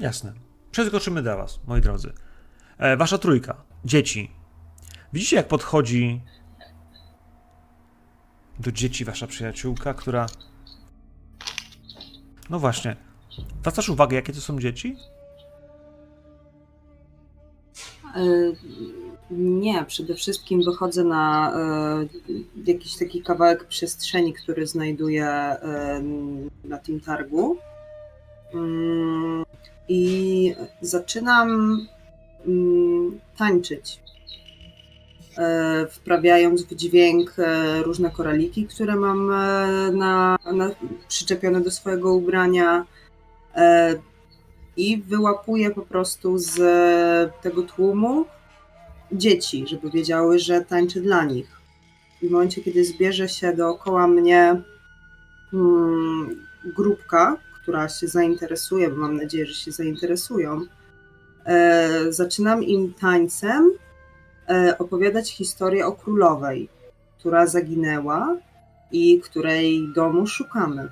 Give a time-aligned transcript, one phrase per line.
[0.00, 0.32] Jasne.
[0.70, 2.12] Przeskoczymy do was, moi drodzy.
[2.78, 4.30] E, wasza trójka, dzieci.
[5.12, 6.20] Widzicie, jak podchodzi
[8.58, 10.26] do dzieci wasza przyjaciółka, która...
[12.50, 12.96] No właśnie.
[13.60, 14.96] Zwracasz uwagę, jakie to są dzieci?
[18.16, 18.52] E,
[19.30, 26.02] nie, przede wszystkim wychodzę na e, jakiś taki kawałek przestrzeni, który znajduję e,
[26.64, 27.56] na tym targu.
[29.88, 31.80] Mm, I zaczynam
[32.46, 34.00] mm, tańczyć,
[35.90, 37.36] wprawiając w dźwięk
[37.84, 39.26] różne koraliki, które mam
[39.96, 40.70] na, na,
[41.08, 42.86] przyczepione do swojego ubrania
[44.76, 46.56] i wyłapuję po prostu z
[47.42, 48.24] tego tłumu
[49.12, 51.60] dzieci, żeby wiedziały, że tańczy dla nich.
[52.22, 54.62] W momencie, kiedy zbierze się dookoła mnie
[55.50, 57.36] hmm, grupka,
[57.68, 60.60] która się zainteresuje, bo mam nadzieję, że się zainteresują,
[61.44, 63.72] e, zaczynam im tańcem
[64.48, 66.68] e, opowiadać historię o królowej,
[67.18, 68.36] która zaginęła
[68.92, 70.88] i której domu szukamy.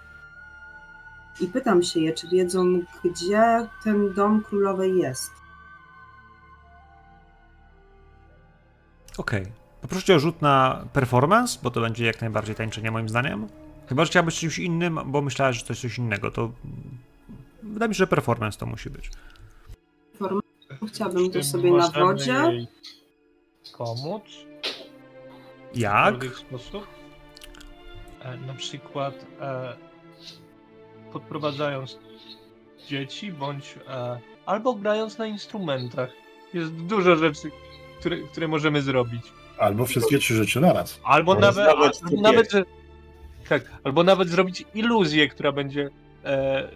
[1.41, 5.31] I pytam się je, czy wiedzą, gdzie ten dom królowej jest.
[9.19, 9.43] Okej.
[9.43, 9.53] Okay.
[9.81, 13.49] Poproszę o rzut na performance, bo to będzie jak najbardziej tańczenie moim zdaniem.
[13.89, 16.51] Chyba, że chciałbyś czymś innym, bo myślałeś, że to jest coś innego, to
[17.62, 19.11] wydaje mi się, że performance to musi być.
[20.89, 22.67] Chciałabym to sobie na wodzie.
[23.78, 24.23] pomóc?
[25.75, 26.25] Jak?
[26.25, 26.87] W sposób?
[28.23, 29.77] E, na przykład e,
[31.12, 31.98] podprowadzając
[32.89, 36.11] dzieci, bądź e, albo grając na instrumentach.
[36.55, 37.50] Jest dużo rzeczy,
[38.00, 39.23] które, które możemy zrobić.
[39.59, 41.00] Albo wszystkie trzy rzeczy naraz.
[41.05, 42.65] Albo nawet, nawet, albo nawet, że,
[43.49, 45.91] tak, albo nawet zrobić iluzję, która będzie
[46.25, 46.69] e,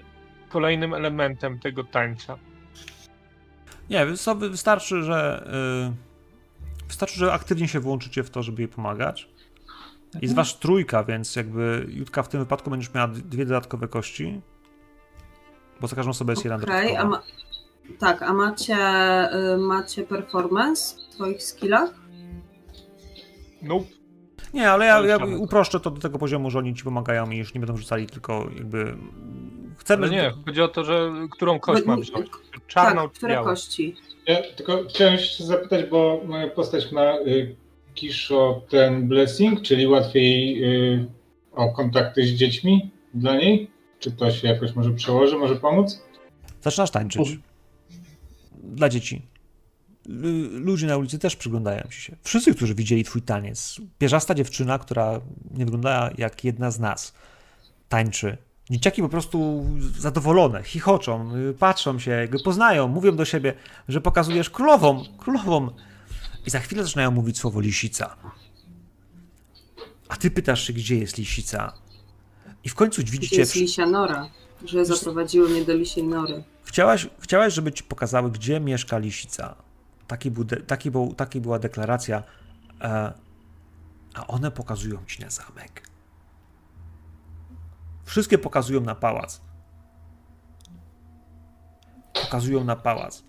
[0.48, 2.38] kolejnym elementem tego tańca.
[3.90, 5.48] Nie, wystarczy, że
[5.88, 5.94] yy,
[6.88, 9.28] wystarczy, że aktywnie się włączycie w to, żeby jej pomagać.
[10.22, 14.40] Jest wasz trójka, więc jakby Jutka w tym wypadku będziesz miała dwie dodatkowe kości,
[15.80, 16.98] bo za każdą osobę jest okay, jeden dodatkowy.
[16.98, 17.22] A ma...
[17.98, 18.76] Tak, a macie,
[19.54, 21.90] y, macie performance w swoich skillach?
[23.62, 23.99] Nope.
[24.54, 27.54] Nie, ale ja, ja uproszczę to do tego poziomu, że oni ci pomagają i już
[27.54, 28.94] nie będą rzucali, tylko jakby
[29.76, 30.06] chcemy...
[30.06, 32.28] Ale nie, chodzi o to, że którą kość mam wziąć?
[32.66, 33.96] Czarną tak, które kości?
[34.26, 37.56] Ja tylko chciałem się zapytać, bo moja postać ma y,
[37.94, 41.06] Kisho ten blessing, czyli łatwiej y,
[41.52, 43.70] o kontakty z dziećmi dla niej?
[43.98, 46.02] Czy to się jakoś może przełoży, może pomóc?
[46.60, 47.38] Zaczynasz tańczyć.
[48.54, 49.22] Dla dzieci.
[50.50, 52.16] Ludzie na ulicy też przyglądają ci się.
[52.22, 53.80] Wszyscy, którzy widzieli twój taniec.
[53.98, 57.14] Pierzasta dziewczyna, która nie wygląda jak jedna z nas,
[57.88, 58.36] tańczy.
[58.70, 59.66] Dzieciaki po prostu
[59.98, 63.54] zadowolone, chichoczą, y, patrzą się, poznają, mówią do siebie,
[63.88, 65.70] że pokazujesz królową, królową
[66.46, 68.16] i za chwilę zaczynają mówić słowo lisica.
[70.08, 71.72] A ty pytasz się, gdzie jest lisica.
[72.64, 73.26] I w końcu widzicie...
[73.26, 74.30] Gdzie jest lisia nora,
[74.64, 76.44] że zaprowadziły mnie do lisiej nory.
[76.64, 79.69] Chciałaś, chciałaś, żeby ci pokazały, gdzie mieszka lisica.
[80.10, 82.22] Taki, był taki, był, taki była deklaracja.
[82.80, 83.12] E,
[84.14, 85.88] a one pokazują ci na zamek.
[88.04, 89.40] Wszystkie pokazują na pałac.
[92.22, 93.22] Pokazują na pałac.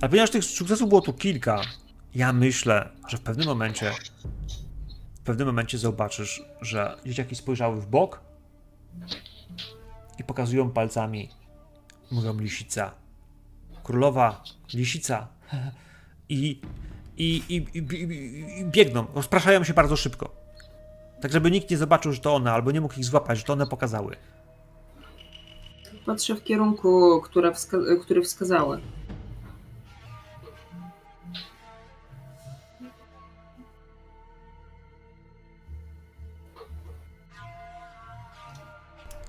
[0.00, 1.60] Ale ponieważ tych sukcesów było tu kilka,
[2.14, 3.92] ja myślę, że w pewnym momencie
[5.14, 8.20] w pewnym momencie zobaczysz, że dzieciaki spojrzały w bok
[10.18, 11.30] i pokazują palcami.
[12.10, 12.94] Mówią lisica.
[13.84, 14.42] Królowa,
[14.74, 15.28] lisica.
[16.28, 16.60] I,
[17.16, 20.30] i, i, i, biegną, rozpraszają się bardzo szybko.
[21.20, 23.52] Tak, żeby nikt nie zobaczył, że to one, albo nie mógł ich złapać, że to
[23.52, 24.16] one pokazały.
[26.06, 28.80] Patrzę w kierunku, które wska który wskazały.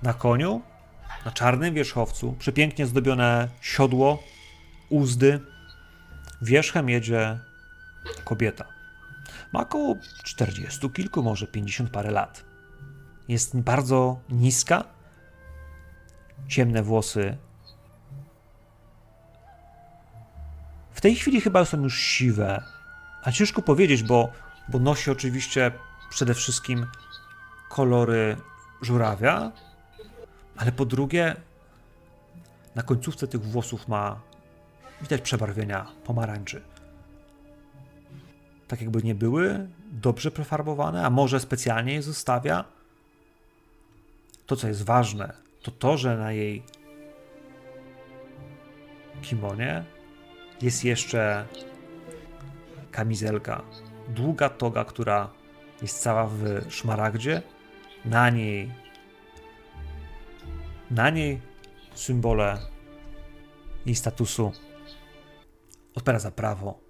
[0.02, 0.62] Na koniu,
[1.24, 4.22] na czarnym wierzchowcu, przepięknie zdobione siodło,
[4.88, 5.40] uzdy,
[6.42, 7.38] wierzchem jedzie
[8.24, 8.64] kobieta.
[9.52, 12.44] Ma około 40 kilku, może 50 parę lat.
[13.28, 14.84] Jest bardzo niska,
[16.48, 17.36] ciemne włosy.
[20.92, 22.62] W tej chwili chyba są już siwe,
[23.22, 24.32] a ciężko powiedzieć, bo,
[24.68, 25.72] bo nosi oczywiście
[26.10, 26.86] przede wszystkim
[27.68, 28.36] kolory
[28.82, 29.52] żurawia,
[30.56, 31.36] ale po drugie,
[32.74, 34.20] na końcówce tych włosów ma
[35.02, 36.62] widać przebarwienia pomarańczy.
[38.68, 42.64] Tak jakby nie były dobrze prefarbowane, a może specjalnie je zostawia.
[44.46, 46.62] To, co jest ważne, to to, że na jej
[49.22, 49.84] kimonie
[50.62, 51.46] jest jeszcze
[52.90, 53.62] kamizelka.
[54.08, 55.30] Długa toga, która
[55.82, 57.42] jest cała w szmaragdzie.
[58.04, 58.70] Na niej
[60.90, 61.40] na niej
[61.94, 62.58] symbole
[63.86, 64.52] jej statusu
[65.98, 66.80] odpiera za prawo.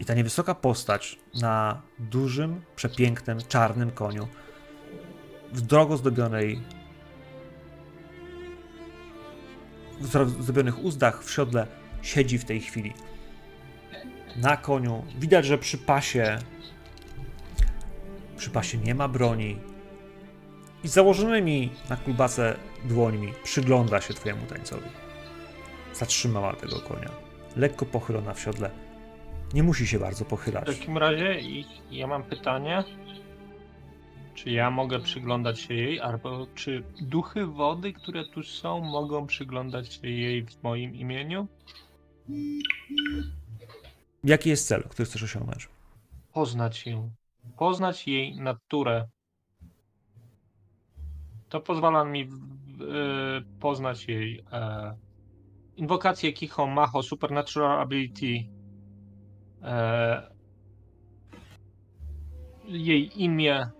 [0.00, 4.28] I ta niewysoka postać na dużym, przepięknym, czarnym koniu
[5.52, 6.60] w drogo zdobionej
[10.00, 11.66] w zdobionych uzdach w siodle
[12.02, 12.94] siedzi w tej chwili.
[14.36, 16.38] Na koniu widać, że przy pasie
[18.36, 19.58] przy pasie nie ma broni
[20.84, 24.88] i założonymi na kulbacę dłońmi przygląda się twojemu tańcowi.
[25.94, 27.29] Zatrzymała tego konia.
[27.56, 28.70] Lekko pochylona w siodle.
[29.54, 30.66] Nie musi się bardzo W pochylać.
[30.66, 32.84] takim razie i- ja mam pytanie.
[34.34, 39.92] Czy ja mogę przyglądać się jej, albo czy duchy wody, które tu są, mogą przyglądać
[39.94, 41.46] się jej w moim imieniu?
[44.24, 45.68] Jaki jest cel, który chcesz osiągnąć?
[46.32, 47.10] Poznać ją.
[47.58, 49.08] Poznać jej naturę.
[51.48, 52.30] To pozwala mi w-
[52.76, 54.44] w- e, poznać jej
[55.80, 58.44] e, inwokację Kicho Macho Supernatural Ability.
[59.62, 60.30] E,
[62.68, 63.70] jej imię.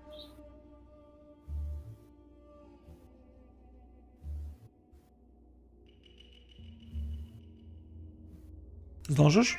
[9.08, 9.58] Zdążysz?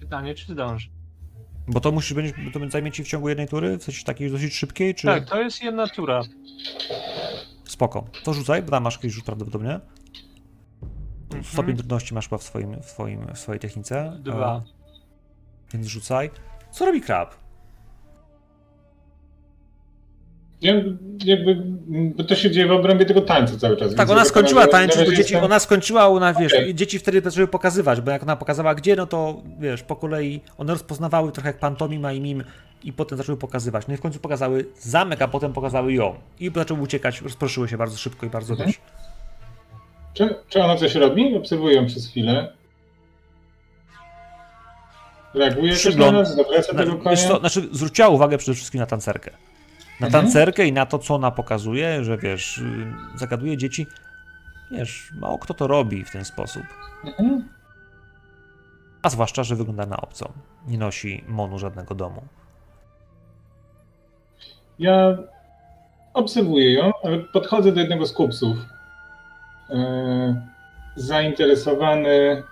[0.00, 0.88] Pytanie, czy zdąży.
[1.68, 3.78] Bo to musisz będzie, to zajmie ci w ciągu jednej tury?
[3.78, 5.06] W sensie takiej dosyć szybkiej, czy...
[5.06, 6.22] Tak, to jest jedna tura.
[7.64, 8.04] Spoko.
[8.24, 9.80] To rzucaj, bo tam masz jakiś rzut prawdopodobnie.
[11.38, 11.52] Mhm.
[11.52, 14.12] Stopień trudności masz chyba w, swoim, w, swoim, w swojej technice.
[14.20, 14.56] Dwa.
[14.56, 16.30] E, więc rzucaj.
[16.70, 17.34] Co robi krab?
[20.62, 20.74] Ja,
[21.24, 21.62] jakby,
[22.16, 23.94] bo to się dzieje w obrębie tego tańca cały czas.
[23.94, 26.74] Tak, ona skończyła tańczyć, bo dzieci, jestem- ona skończyła, ona, wiesz, Okej.
[26.74, 30.72] dzieci wtedy zaczęły pokazywać, bo jak ona pokazała gdzie, no to, wiesz, po kolei one
[30.72, 32.44] rozpoznawały trochę jak pantomima i mim
[32.84, 33.86] i potem zaczęły pokazywać.
[33.88, 36.14] No i w końcu pokazały zamek, a potem pokazały ją.
[36.40, 38.72] I zaczęły uciekać, rozproszyły się bardzo szybko i bardzo, Mhm.
[40.16, 41.36] Czy, czy ona coś robi?
[41.36, 42.52] Obserwuję ją przez chwilę.
[45.34, 46.36] Reaguje Przygląd- na nas?
[46.36, 47.16] Zawraca Na, tego co, konia?
[47.38, 49.30] znaczy zwróciła uwagę przede wszystkim na tancerkę.
[50.00, 50.24] Na Mhm.
[50.24, 52.64] tancerkę i na to, co ona pokazuje, że wiesz, y,
[53.14, 53.86] zagaduje dzieci.
[54.70, 56.62] Wiesz, mało kto to robi w ten sposób.
[57.04, 57.48] Mhm.
[59.02, 60.32] A zwłaszcza, że wygląda na obcą.
[60.66, 62.22] Nie nosi monu żadnego domu.
[64.78, 65.16] Ja
[66.14, 68.56] obserwuję ją, ale podchodzę do jednego z kupców.
[69.70, 70.42] E,
[70.96, 72.42] zainteresowany e,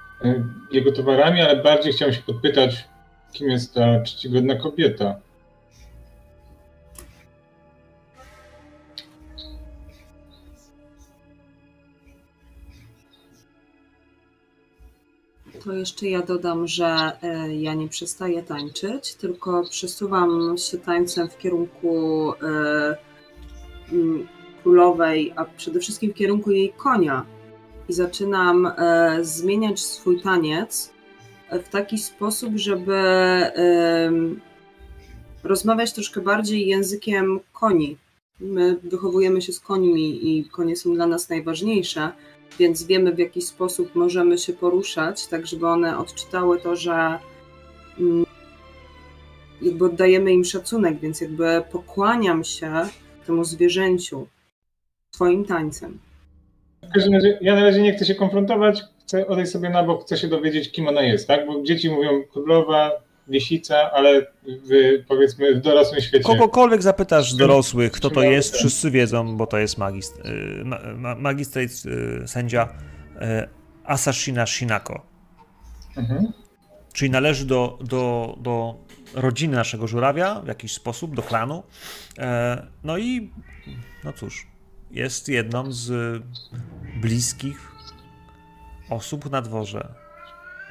[0.73, 2.89] jego towarami, ale bardziej chciałem się podpytać,
[3.33, 5.17] kim jest ta czcigodna kobieta.
[15.65, 21.39] To jeszcze ja dodam, że e, ja nie przestaję tańczyć, tylko przesuwam się tańcem w
[21.39, 22.33] kierunku
[24.65, 27.27] królowej, a przede wszystkim w kierunku jej konia.
[27.89, 30.93] I zaczynam e, zmieniać swój taniec
[31.49, 33.03] e, w taki sposób, żeby
[35.43, 37.97] rozmawiać troszkę bardziej językiem koni.
[38.41, 42.13] My wychowujemy się z końmi i konie są dla nas najważniejsze
[42.59, 47.19] więc wiemy w jaki sposób możemy się poruszać, tak żeby one odczytały to, że
[47.99, 48.27] mm,
[49.63, 52.89] jakby oddajemy im szacunek, więc jakby pokłaniam się
[53.27, 54.27] temu zwierzęciu
[55.15, 55.99] swoim tańcem.
[56.83, 60.05] W każdym razie, ja na razie nie chcę się konfrontować, chcę odejść sobie na bok,
[60.05, 61.47] chcę się dowiedzieć, kim ona jest, tak?
[61.47, 62.91] Bo dzieci mówią królowa,
[63.29, 66.25] wiesica, ale w, powiedzmy w dorosłym świecie.
[66.25, 68.59] Kogokolwiek zapytasz z dorosłych, kto to jest, ten.
[68.59, 71.73] wszyscy wiedzą, bo to jest magist, y, ma, ma, magistrate
[72.25, 72.69] y, sędzia
[73.17, 73.19] y,
[73.85, 75.07] Asashina Shinako.
[75.97, 76.33] Mhm.
[76.93, 78.75] Czyli należy do, do, do
[79.15, 81.63] rodziny naszego żurawia w jakiś sposób, do klanu.
[82.19, 83.31] E, No i
[84.05, 84.47] no cóż,
[84.95, 85.93] jest jedną z
[87.01, 87.73] bliskich
[88.91, 89.95] osób na dworze.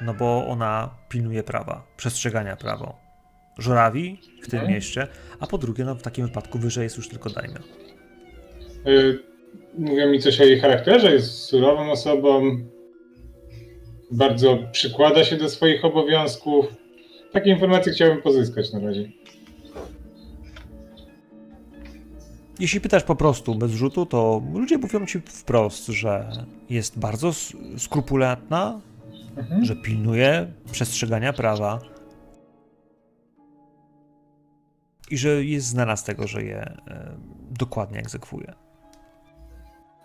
[0.00, 2.96] No bo ona pilnuje prawa, przestrzegania prawa.
[3.58, 4.74] Żurawi w tym Mhm.
[4.74, 5.06] mieście,
[5.40, 7.58] a po drugie, no w takim wypadku wyżej jest już tylko dajmy.
[8.86, 9.18] Y,
[9.78, 12.58] Mówią mi coś o jej charakterze, jest surową osobą,
[14.10, 16.66] bardzo przykłada się do swoich obowiązków.
[17.32, 19.08] Takie informacje chciałbym pozyskać na razie.
[22.58, 26.30] Jeśli pytasz po prostu bez rzutu, to ludzie mówią ci wprost, że
[26.70, 27.30] jest bardzo
[27.78, 28.80] skrupulatna,
[29.36, 29.64] Mhm.
[29.64, 31.78] że pilnuje przestrzegania prawa
[35.10, 37.16] i że jest znana z tego, że je e,
[37.50, 38.54] dokładnie egzekwuje.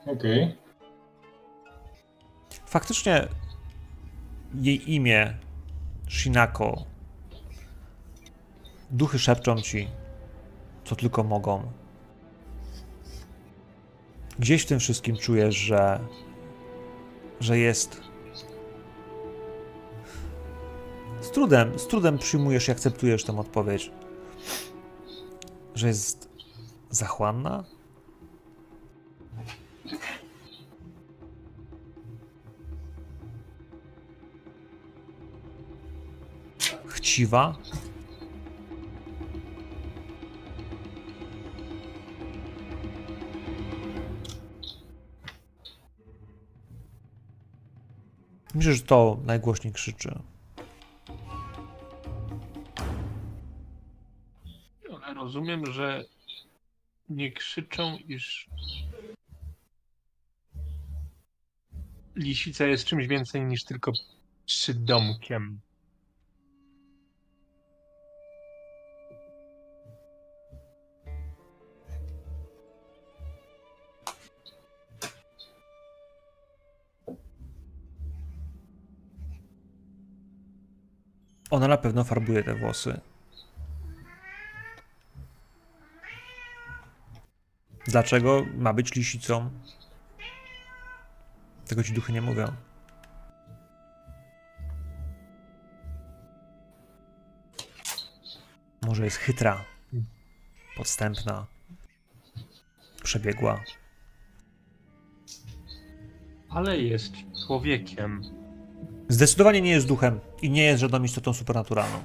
[0.06, 0.56] Okej.
[2.66, 3.28] Faktycznie
[4.56, 5.34] jej imię
[6.10, 6.84] Shinako.
[8.92, 9.88] Duchy szepczą ci,
[10.86, 11.72] co tylko mogą.
[14.40, 16.00] Gdzieś w tym wszystkim czujesz, że,
[17.40, 18.02] że jest.
[21.22, 23.92] Z trudem, z trudem przyjmujesz i akceptujesz tę odpowiedź.
[25.76, 26.30] Że jest
[26.90, 27.64] zachłanna?
[36.88, 37.58] Chciwa?
[48.56, 50.20] Myślę, że to najgłośniej krzyczy.
[55.16, 56.06] Rozumiem, że
[57.10, 58.50] nie krzyczą, iż
[62.16, 63.92] lisica jest czymś więcej niż tylko
[64.46, 65.60] przydomkiem.
[81.50, 83.00] Ona na pewno farbuje te włosy.
[87.88, 89.50] Dlaczego ma być lisicą?
[91.68, 92.46] Tego ci duchy nie mówią.
[98.82, 99.66] Może jest chytra,
[100.76, 101.46] podstępna,
[103.04, 103.64] przebiegła.
[106.50, 107.14] Ale jest
[107.48, 108.39] człowiekiem.
[109.10, 112.00] Zdecydowanie nie jest duchem i nie jest żadną istotą supernaturalną.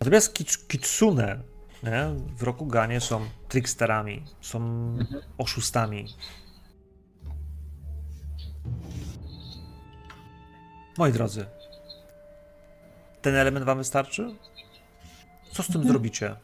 [0.00, 0.34] Natomiast
[0.68, 1.42] kitsune
[1.82, 4.60] nie, w Rokuganie są tricksterami, są
[5.38, 6.06] oszustami.
[10.98, 11.46] Moi drodzy,
[13.22, 14.34] ten element wam wystarczy?
[15.52, 16.36] Co z tym zrobicie?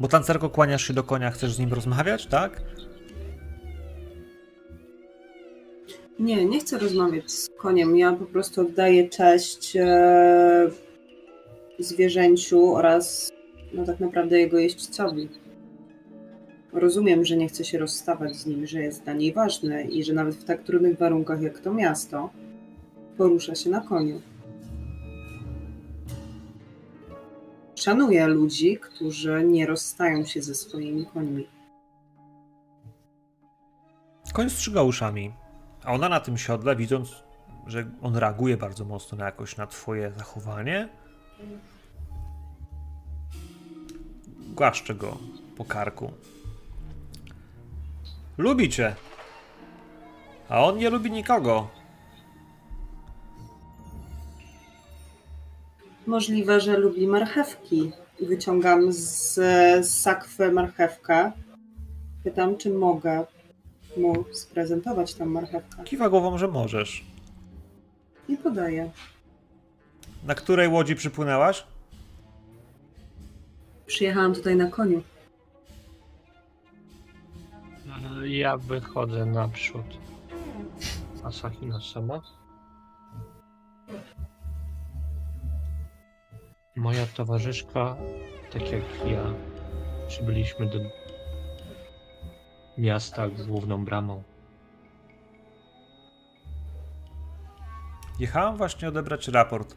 [0.00, 2.62] Bo tancerko kłaniasz się do konia, chcesz z nim rozmawiać, tak?
[6.20, 7.96] Nie, nie chcę rozmawiać z koniem.
[7.96, 10.70] Ja po prostu oddaję cześć e,
[11.78, 13.32] zwierzęciu oraz
[13.72, 15.28] no tak naprawdę jego jeźdźcowi.
[16.72, 20.12] Rozumiem, że nie chce się rozstawać z nim, że jest dla niej ważny i że
[20.12, 22.30] nawet w tak trudnych warunkach jak to miasto
[23.16, 24.20] porusza się na koniu.
[27.74, 31.46] Szanuję ludzi, którzy nie rozstają się ze swoimi końmi.
[34.32, 35.32] Koń strzyga uszami,
[35.84, 37.22] a ona na tym siodle, widząc,
[37.66, 40.88] że on reaguje bardzo mocno na jakoś na twoje zachowanie,
[44.54, 45.18] głaszcze go
[45.56, 46.12] po karku.
[48.38, 48.94] Lubi cię,
[50.48, 51.68] a on nie lubi nikogo.
[56.06, 57.92] Możliwe, że lubi marchewki.
[58.20, 59.34] Wyciągam z,
[59.86, 61.32] z sakwy marchewkę.
[62.24, 63.26] Pytam, czy mogę
[63.96, 65.84] mu sprezentować tę marchewkę.
[65.84, 67.04] Kiwa głową, że możesz.
[68.28, 68.90] I podaję.
[70.26, 71.64] Na której łodzi przypłynęłaś?
[73.86, 75.02] Przyjechałam tutaj na koniu.
[78.24, 79.86] Ja wychodzę naprzód.
[81.24, 82.22] Asahina sama.
[86.76, 87.96] Moja towarzyszka,
[88.52, 89.24] tak jak ja,
[90.08, 90.78] przybyliśmy do
[92.80, 94.22] miasta główną bramą.
[98.18, 99.76] Jechałam właśnie odebrać raport.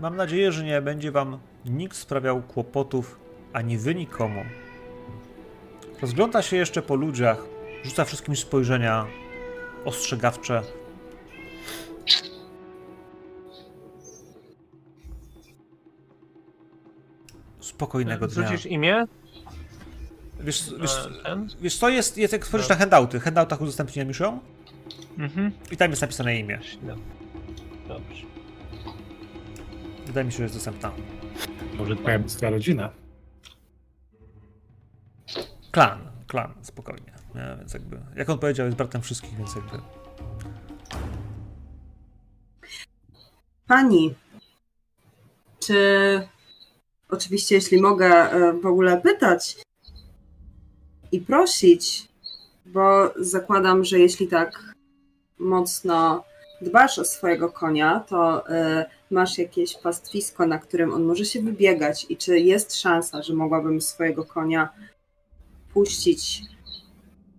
[0.00, 3.18] Mam nadzieję, że nie będzie wam nikt sprawiał kłopotów,
[3.52, 4.44] ani wy nikomu.
[6.02, 7.44] Rozgląda się jeszcze po ludziach,
[7.84, 9.06] rzuca wszystkim spojrzenia
[9.84, 10.62] ostrzegawcze.
[17.82, 18.48] Spokojnego dnia.
[18.48, 19.04] Rzucisz imię?
[20.40, 23.20] Wiesz, wiesz, E, wiesz co jest, jest jak spojrzysz na handouty.
[23.20, 24.40] W handoutach udostępniłem już ją
[25.18, 25.52] Mhm.
[25.70, 26.60] i tam jest napisane imię.
[26.82, 26.94] No.
[27.88, 28.26] Dobrze.
[30.06, 30.92] Wydaje mi się, że jest dostępna.
[31.78, 32.90] Może twoja bliska rodzina.
[35.70, 37.12] Klan, klan, spokojnie.
[37.34, 37.56] Nie?
[37.58, 39.78] Więc jakby, jak on powiedział, jest bratem wszystkich, więc jakby.
[43.66, 44.14] Pani,
[45.60, 46.28] czy
[47.08, 49.56] oczywiście, jeśli mogę e, w ogóle pytać
[51.12, 52.08] i prosić,
[52.66, 54.74] bo zakładam, że jeśli tak
[55.38, 56.24] mocno
[56.60, 62.06] dbasz o swojego konia, to e, masz jakieś pastwisko, na którym on może się wybiegać
[62.08, 64.68] i czy jest szansa, że mogłabym swojego konia
[65.74, 66.42] puścić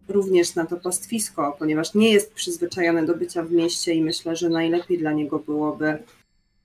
[0.08, 4.50] również na to pastwisko, ponieważ nie jest przyzwyczajony do bycia w mieście i myślę, że
[4.50, 6.04] najlepiej dla niego byłoby,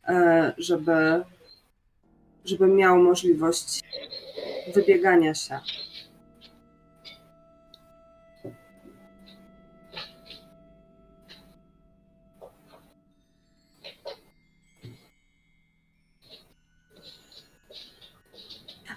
[0.08, 1.24] e, żeby,
[2.44, 3.80] żeby miał możliwość
[4.74, 5.60] wybiegania się.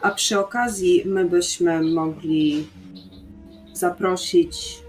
[0.01, 2.67] A przy okazji my byśmy mogli
[3.73, 4.81] zaprosić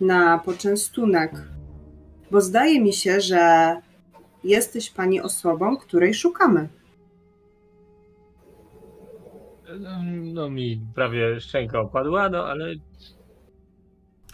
[0.00, 1.32] na poczęstunek,
[2.30, 3.76] bo zdaje mi się, że
[4.44, 6.68] jesteś pani osobą, której szukamy.
[10.34, 12.74] No mi prawie szczęka opadła, no ale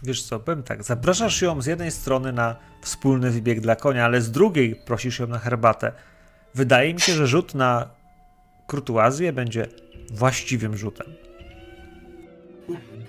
[0.03, 4.21] Wiesz co, powiem tak, zapraszasz ją z jednej strony na wspólny wybieg dla konia, ale
[4.21, 5.91] z drugiej prosisz ją na herbatę.
[6.55, 7.89] Wydaje mi się, że rzut na
[8.67, 9.67] kurtuazję będzie
[10.11, 11.07] właściwym rzutem.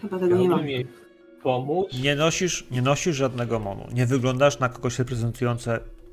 [0.01, 0.69] Chyba tego nie mam.
[0.69, 0.87] jej
[1.43, 1.89] pomóc.
[2.03, 3.87] Nie nosisz, nie nosisz żadnego monu.
[3.93, 4.99] Nie wyglądasz na kogoś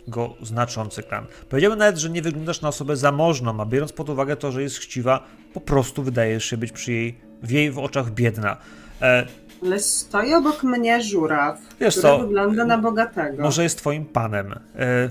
[0.07, 1.25] reprezentującego znaczący klan.
[1.49, 4.77] Powiedziałbym nawet, że nie wyglądasz na osobę zamożną, a biorąc pod uwagę to, że jest
[4.77, 8.57] chciwa, po prostu wydajesz się być przy jej, w jej w oczach biedna.
[9.01, 9.25] E,
[9.63, 13.43] Ale stoi obok mnie żuraw, Wiesz który co, wygląda na bogatego.
[13.43, 14.59] może jest twoim panem.
[14.75, 15.09] E,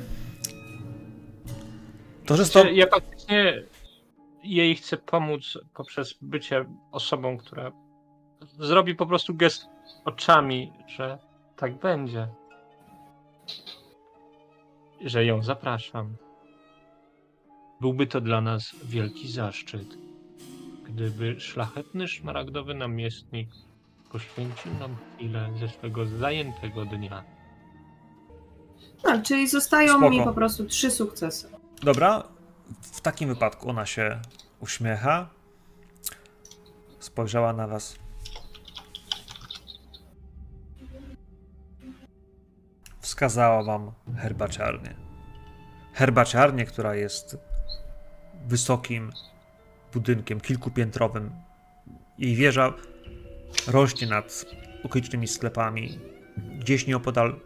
[2.27, 2.63] to, że sto...
[2.65, 3.63] Czy Ja faktycznie
[4.45, 7.73] jej chcę pomóc poprzez bycie osobą, która
[8.59, 9.67] zrobi po prostu gest
[10.05, 11.19] oczami, że
[11.57, 12.29] tak będzie.
[15.05, 16.17] Że ją zapraszam.
[17.81, 19.99] Byłby to dla nas wielki zaszczyt,
[20.85, 23.49] gdyby szlachetny szmaragdowy namiestnik
[24.13, 27.25] poświęcił nam chwilę ze swego zajętego dnia.
[29.05, 30.11] No, czyli zostają Spoko.
[30.11, 31.49] mi po prostu trzy sukcesy.
[31.83, 32.25] Dobra,
[32.81, 34.21] w takim wypadku ona się
[34.61, 35.29] uśmiecha.
[36.99, 37.99] Spojrzała na was.
[43.01, 45.04] Wskazała wam herbaciarnię.
[45.95, 47.39] Herbaciarnię, która jest
[48.49, 49.13] wysokim
[49.93, 51.31] budynkiem, kilkupiętrowym.
[52.19, 52.75] Jej wieża
[53.67, 54.45] rośnie nad
[54.85, 55.99] okolicznymi sklepami.
[56.59, 57.41] Gdzieś nieopodal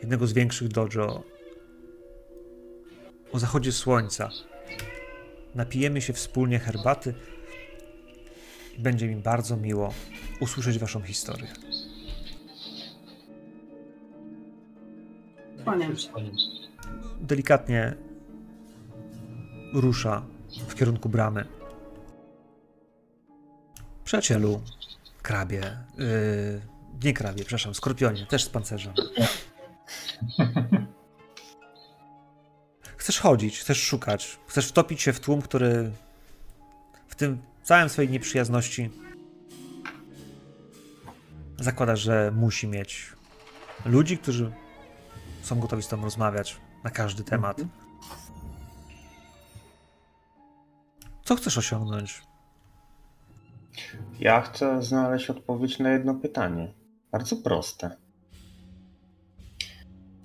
[0.00, 1.22] jednego z większych dojo
[3.32, 4.30] o zachodzie słońca.
[5.54, 7.14] Napijemy się wspólnie herbaty
[8.78, 9.94] i będzie mi bardzo miło
[10.40, 11.48] usłyszeć Waszą historię.
[15.64, 15.96] Kłaniam.
[17.20, 17.94] Delikatnie
[19.74, 20.22] rusza
[20.68, 21.44] w kierunku bramy.
[24.04, 24.60] Przyjacielu,
[25.22, 26.60] krabie, yy,
[27.04, 28.92] nie krabie, przepraszam, skorpionie, też z pancerzem.
[32.96, 35.92] Chcesz chodzić, chcesz szukać, chcesz wtopić się w tłum, który
[37.08, 38.90] w tym całym swojej nieprzyjazności
[41.58, 43.12] zakłada, że musi mieć
[43.84, 44.52] ludzi, którzy
[45.42, 47.60] są gotowi z tobą rozmawiać na każdy temat.
[51.24, 52.22] Co chcesz osiągnąć?
[54.20, 56.72] Ja chcę znaleźć odpowiedź na jedno pytanie.
[57.12, 57.96] Bardzo proste.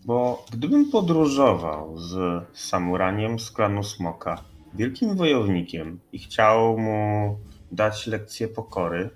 [0.06, 7.38] Bo gdybym podróżował z samuraniem z klanu Smoka, wielkim wojownikiem i chciał mu
[7.72, 9.10] dać lekcję pokory,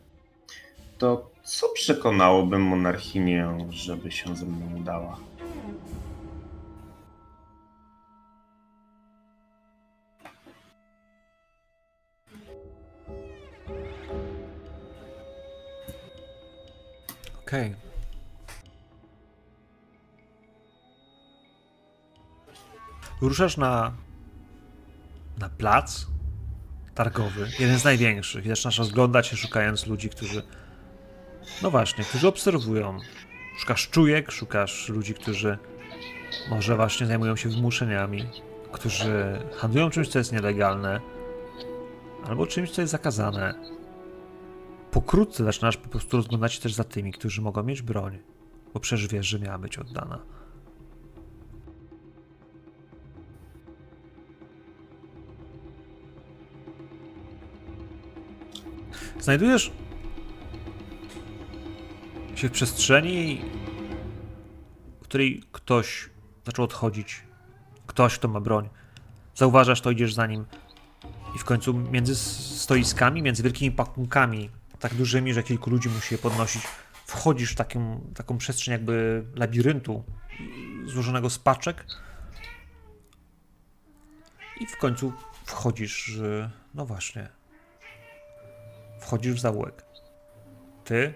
[0.97, 5.28] to co przekonałoby monarchinię, żeby się ze mną udała?
[17.49, 17.75] Okej.
[23.21, 23.93] Ruszasz na,
[25.37, 26.05] na plac
[26.95, 28.45] targowy, jeden z największych.
[28.45, 30.43] I zaczynasz rozglądać się, szukając ludzi, którzy.
[31.61, 32.99] No właśnie, którzy obserwują.
[33.57, 35.57] Szukasz czujek, szukasz ludzi, którzy
[36.49, 38.25] może właśnie zajmują się wymuszeniami,
[38.71, 41.01] którzy handlują czymś, co jest nielegalne,
[42.27, 43.78] albo czymś, co jest zakazane.
[44.91, 48.19] Pokrótce zaczynasz po prostu rozglądać się też za tymi, którzy mogą mieć broń,
[48.73, 50.19] bo przecież wiesz, że miała być oddana.
[59.19, 59.71] Znajdujesz
[62.35, 63.41] się w przestrzeni,
[65.01, 66.09] w której ktoś
[66.45, 67.23] zaczął odchodzić.
[67.87, 68.69] Ktoś, kto ma broń.
[69.35, 70.45] Zauważasz to, idziesz za nim.
[71.35, 76.17] I w końcu między stoiskami, między wielkimi pakunkami, tak dużymi, że kilku ludzi musi je
[76.17, 76.61] podnosić,
[77.05, 80.03] wchodzisz w taką, taką przestrzeń jakby labiryntu
[80.85, 81.85] złożonego z paczek.
[84.59, 85.13] I w końcu
[85.45, 86.19] wchodzisz,
[86.73, 87.29] no właśnie,
[88.99, 89.85] wchodzisz w zaułek.
[90.83, 91.13] Ty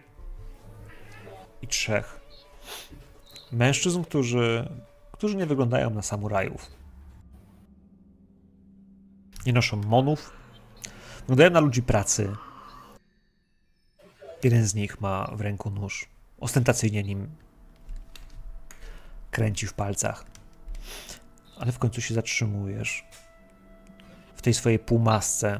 [1.62, 2.20] i trzech
[3.52, 4.70] mężczyzn, którzy,
[5.12, 6.72] którzy nie wyglądają na samurajów.
[9.46, 10.32] Nie noszą monów,
[11.20, 12.36] wyglądają na ludzi pracy.
[14.44, 16.10] Jeden z nich ma w ręku nóż.
[16.40, 17.30] Ostentacyjnie nim
[19.32, 20.26] kręci w palcach.
[21.58, 23.06] Ale w końcu się zatrzymujesz
[24.36, 25.60] w tej swojej półmasce.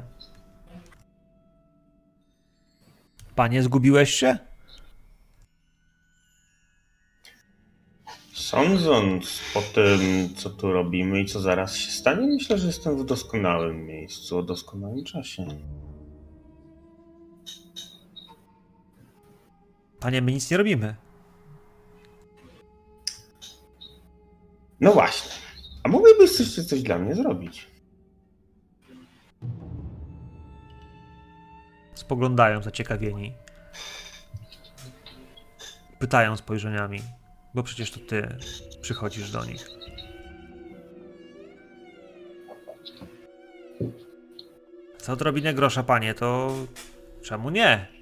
[3.34, 4.38] Panie, zgubiłeś się?
[8.32, 10.00] Sądząc po tym,
[10.36, 14.42] co tu robimy i co zaraz się stanie, myślę, że jestem w doskonałym miejscu, o
[14.42, 15.46] doskonałym czasie.
[20.04, 20.94] Panie, my nic nie robimy.
[24.80, 25.30] No właśnie.
[25.82, 27.66] A mógłbyś coś, coś dla mnie zrobić?
[31.94, 33.32] Spoglądają zaciekawieni.
[35.98, 37.00] Pytają spojrzeniami,
[37.54, 38.28] bo przecież to ty
[38.80, 39.68] przychodzisz do nich.
[44.98, 46.54] Co odrobinę grosza, panie, to
[47.22, 47.93] czemu nie?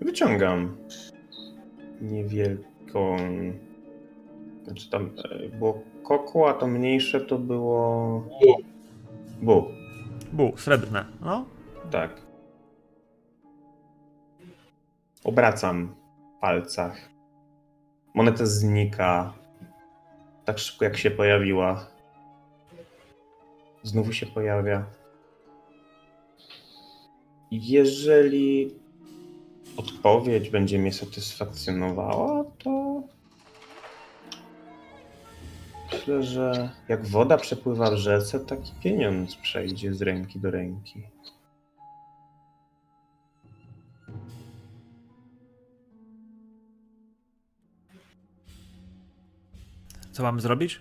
[0.00, 0.76] Wyciągam
[2.00, 3.16] niewielką.
[4.64, 8.24] Znaczy tam e, było koko, a to mniejsze to było.
[9.42, 9.64] Bu,
[10.32, 11.04] Bu, srebrne.
[11.20, 11.44] No,
[11.90, 12.22] tak.
[15.24, 15.94] Obracam
[16.36, 17.10] w palcach.
[18.14, 19.32] Moneta znika.
[20.44, 21.86] Tak szybko jak się pojawiła.
[23.82, 24.84] Znowu się pojawia.
[27.50, 28.74] Jeżeli
[29.76, 33.02] odpowiedź będzie mnie satysfakcjonowała, to
[35.92, 41.02] myślę, że jak woda przepływa w rzece, taki pieniądz przejdzie z ręki do ręki.
[50.20, 50.80] co mamy zrobić?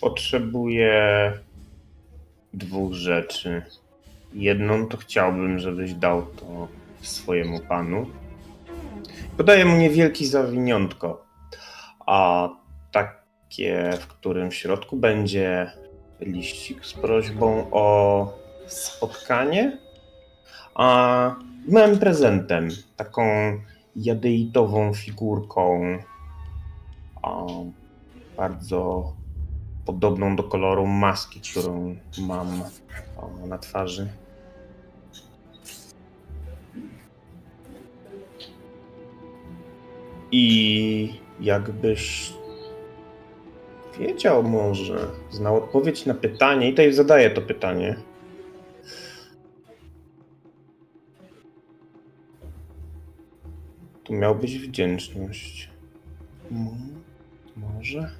[0.00, 1.32] Potrzebuję
[2.54, 3.62] dwóch rzeczy.
[4.34, 6.68] Jedną to chciałbym, żebyś dał to
[7.00, 8.06] swojemu panu.
[9.36, 11.24] Podaję mu niewielki zawiniątko,
[12.06, 12.48] a
[12.92, 15.70] takie, w którym w środku będzie
[16.20, 19.78] liścik z prośbą o spotkanie,
[20.74, 21.36] a
[21.68, 23.22] małym prezentem, taką
[23.96, 25.98] jadeitową figurką,
[27.22, 27.46] a,
[28.36, 29.12] bardzo
[29.86, 32.62] podobną do koloru maski, którą mam
[33.48, 34.08] na twarzy.
[40.32, 42.32] I jakbyś
[43.98, 47.96] wiedział może, znał odpowiedź na pytanie, i tutaj zadaję to pytanie.
[54.04, 55.70] Tu miałbyś wdzięczność.
[56.50, 56.76] Mo-
[57.56, 58.10] Może?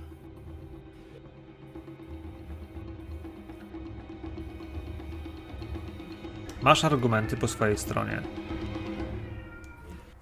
[6.63, 8.23] Masz argumenty po swojej stronie.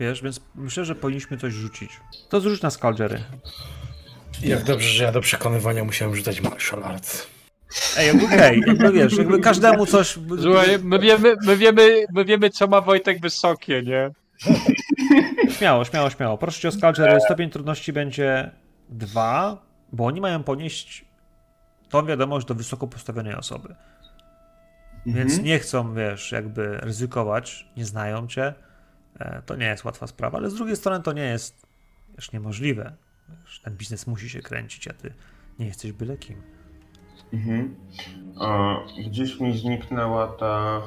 [0.01, 2.01] Wiesz, więc myślę, że powinniśmy coś rzucić.
[2.29, 3.25] To zrzuć na skal, Jerry.
[4.43, 7.27] Jak dobrze, że ja do przekonywania musiałem rzucać martial arts.
[7.97, 10.19] Ej, okej, jakby wiesz, jakby każdemu coś...
[10.43, 14.11] Słuchaj, my wiemy, my, wiemy, my wiemy, co ma Wojtek wysokie, nie?
[15.51, 16.39] Śmiało, śmiało, śmiało.
[16.39, 17.21] Proszę cię o skal, Jerry.
[17.21, 18.51] Stopień trudności będzie
[18.89, 21.05] dwa, bo oni mają ponieść
[21.89, 23.75] tą wiadomość do wysoko postawionej osoby.
[25.07, 25.45] Więc Mhm.
[25.45, 28.55] nie chcą, wiesz, jakby ryzykować, nie znają cię.
[29.19, 31.67] E, To nie jest łatwa sprawa, ale z drugiej strony to nie jest
[32.17, 32.93] wiesz, niemożliwe.
[33.45, 35.13] Wiesz, ten biznes musi się kręcić, a ty
[35.59, 36.43] nie jesteś byle kim.
[37.33, 37.77] Mhm.
[38.41, 40.83] A, gdzieś mi zniknęła ta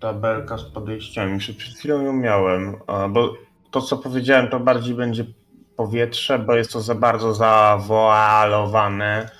[0.00, 1.38] tabelka z podejściami.
[1.38, 3.34] Przed chwilą ją miałem, a, bo
[3.70, 5.24] to co powiedziałem to bardziej będzie
[5.76, 9.30] powietrze, bo jest to za bardzo zawoalowane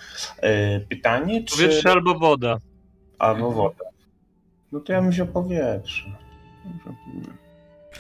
[0.44, 1.56] y, pytanie, czy...
[1.56, 2.58] Powietrze albo woda.
[3.18, 3.84] Albo woda.
[4.72, 6.10] No to ja bym wziął powietrze.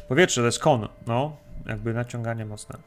[0.08, 1.36] Powietrze to jest kon, no.
[1.66, 2.78] Jakby naciąganie mocne.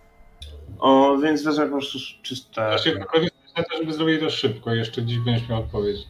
[0.80, 2.62] O, więc wezmę po prostu czyste...
[2.62, 4.74] Ja się wykorzystać na to, żeby zrobić to szybko.
[4.74, 6.08] Jeszcze dziś będziesz miał odpowiedź.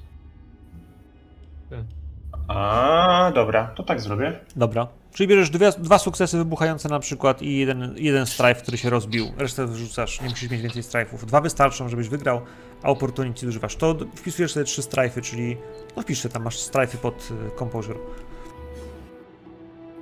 [2.47, 4.39] A, dobra, to tak zrobię.
[4.55, 4.87] Dobra.
[5.13, 9.27] Czyli bierzesz dwie, dwa sukcesy wybuchające na przykład i jeden, jeden strife, który się rozbił.
[9.37, 11.25] Resztę wyrzucasz, nie musisz mieć więcej strife'ów.
[11.25, 12.41] Dwa wystarczą, żebyś wygrał,
[12.83, 13.75] a opportunity używasz.
[13.75, 15.57] To wpisujesz sobie trzy strifey, czyli
[15.95, 17.99] no wpisz tam, masz strifey pod y, composure.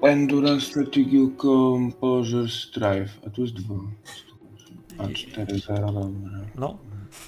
[0.01, 3.09] Endurance, Fatigue, Composure, Strive.
[3.27, 3.75] A tu jest dwa.
[4.97, 6.31] A 4, 0, dobra.
[6.55, 6.77] No,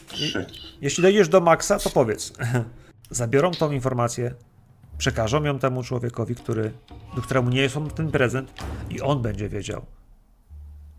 [0.07, 0.45] Trzy.
[0.81, 2.33] jeśli dojdziesz do maksa, to powiedz.
[3.09, 4.35] Zabiorą tą informację,
[4.99, 6.71] przekażą ją temu człowiekowi, który,
[7.15, 8.53] do któremu nie jest on ten prezent
[8.89, 9.85] i on będzie wiedział.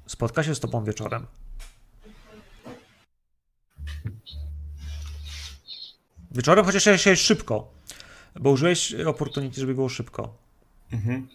[0.06, 1.26] Spotka się z tobą wieczorem.
[6.30, 7.70] Wieczorem, chociaż chciałeś szybko,
[8.40, 10.34] bo użyłeś opportunity, żeby było szybko.
[10.92, 11.28] Mhm.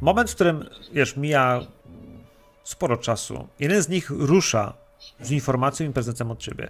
[0.00, 1.60] Moment, w którym, wiesz, mija
[2.64, 3.48] sporo czasu.
[3.58, 4.74] Jeden z nich rusza
[5.20, 6.68] z informacją i prezentem od ciebie,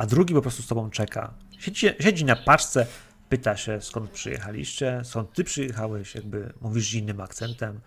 [0.00, 1.34] a drugi po prostu z tobą czeka.
[1.58, 2.86] Siedzi, siedzi na paczce,
[3.28, 7.80] pyta się, skąd przyjechaliście, skąd ty przyjechałeś, jakby mówisz z innym akcentem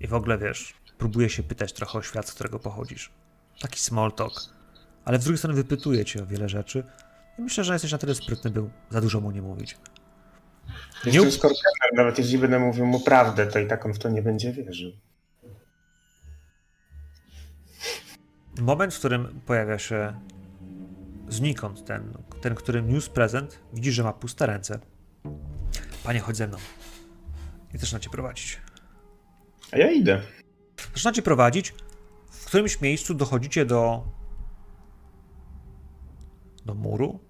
[0.00, 3.10] i w ogóle, wiesz, próbuje się pytać trochę o świat, z którego pochodzisz.
[3.60, 4.32] Taki small talk.
[5.04, 6.84] Ale z drugiej strony wypytuje cię o wiele rzeczy
[7.38, 9.76] i myślę, że jesteś na tyle sprytny, by za dużo mu nie mówić.
[11.30, 14.52] Skorpionem, nawet jeśli będę mówił mu prawdę, to i tak on w to nie będzie
[14.52, 14.92] wierzył.
[18.58, 20.20] Moment, w którym pojawia się
[21.28, 24.78] znikąd ten, ten który niósł prezent, widzisz, że ma puste ręce.
[26.04, 26.56] Panie, chodź ze mną.
[27.74, 28.60] I zaczyna cię prowadzić.
[29.72, 30.22] A ja idę.
[30.94, 31.74] Zaczyna cię prowadzić.
[32.30, 34.04] W którymś miejscu dochodzicie do.
[36.66, 37.20] do muru.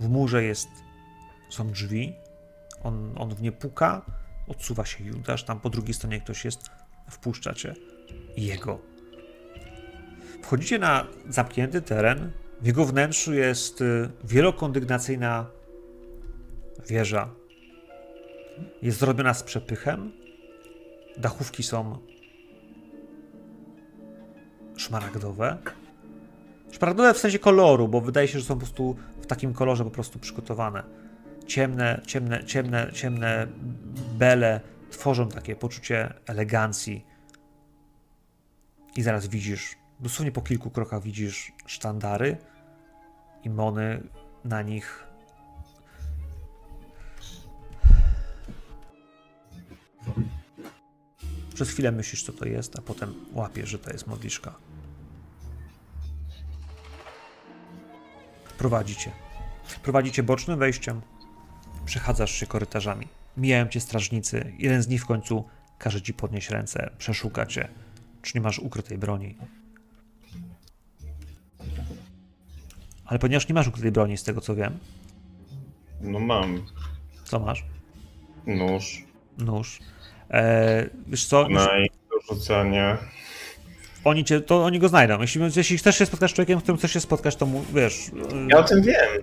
[0.00, 0.68] W murze jest.
[1.50, 2.14] są drzwi.
[2.82, 4.06] On, on w nie puka.
[4.48, 5.44] Odsuwa się Judasz.
[5.44, 6.70] Tam po drugiej stronie ktoś jest.
[7.10, 7.74] Wpuszcza cię.
[8.36, 8.95] Jego.
[10.46, 12.30] Wchodzicie na zamknięty teren.
[12.60, 15.46] W jego wnętrzu jest y, wielokondygnacyjna
[16.88, 17.30] wieża.
[18.82, 20.12] Jest zrobiona z przepychem.
[21.18, 21.98] Dachówki są
[24.76, 25.58] szmaragdowe.
[26.70, 29.90] Szmaragdowe w sensie koloru, bo wydaje się, że są po prostu w takim kolorze po
[29.90, 30.82] prostu przygotowane.
[31.46, 33.46] Ciemne, ciemne, ciemne, ciemne
[34.18, 37.06] bele tworzą takie poczucie elegancji.
[38.96, 42.36] I zaraz widzisz, dosłownie po kilku krokach widzisz sztandary
[43.42, 44.02] i mony
[44.44, 45.06] na nich
[51.54, 54.54] Przez chwilę myślisz, co to jest, a potem łapiesz, że to jest modliszka.
[58.58, 59.10] Prowadzicie.
[59.82, 61.00] Prowadzicie bocznym wejściem.
[61.84, 63.08] Przechadzasz się korytarzami.
[63.36, 64.52] Mijają cię strażnicy.
[64.58, 65.44] Jeden z nich w końcu
[65.78, 67.68] każe ci podnieść ręce, przeszuka cię.
[68.22, 69.38] Czy nie masz ukrytej broni?
[73.06, 74.78] Ale ponieważ nie masz ukrytej broni, z tego co wiem,
[76.00, 76.66] No mam
[77.24, 77.64] co masz?
[78.46, 79.04] nóż,
[79.38, 79.80] Nóż.
[80.30, 81.42] Eee, wiesz co?
[81.42, 81.66] Już, na
[82.10, 82.98] do rzucania.
[84.04, 85.20] oni, cię, to oni go znajdą.
[85.20, 88.08] Jeśli, jeśli chcesz się spotkać z człowiekiem, z którym chcesz się spotkać, to mu, wiesz,
[88.14, 89.22] yy, Ja o tym wiem.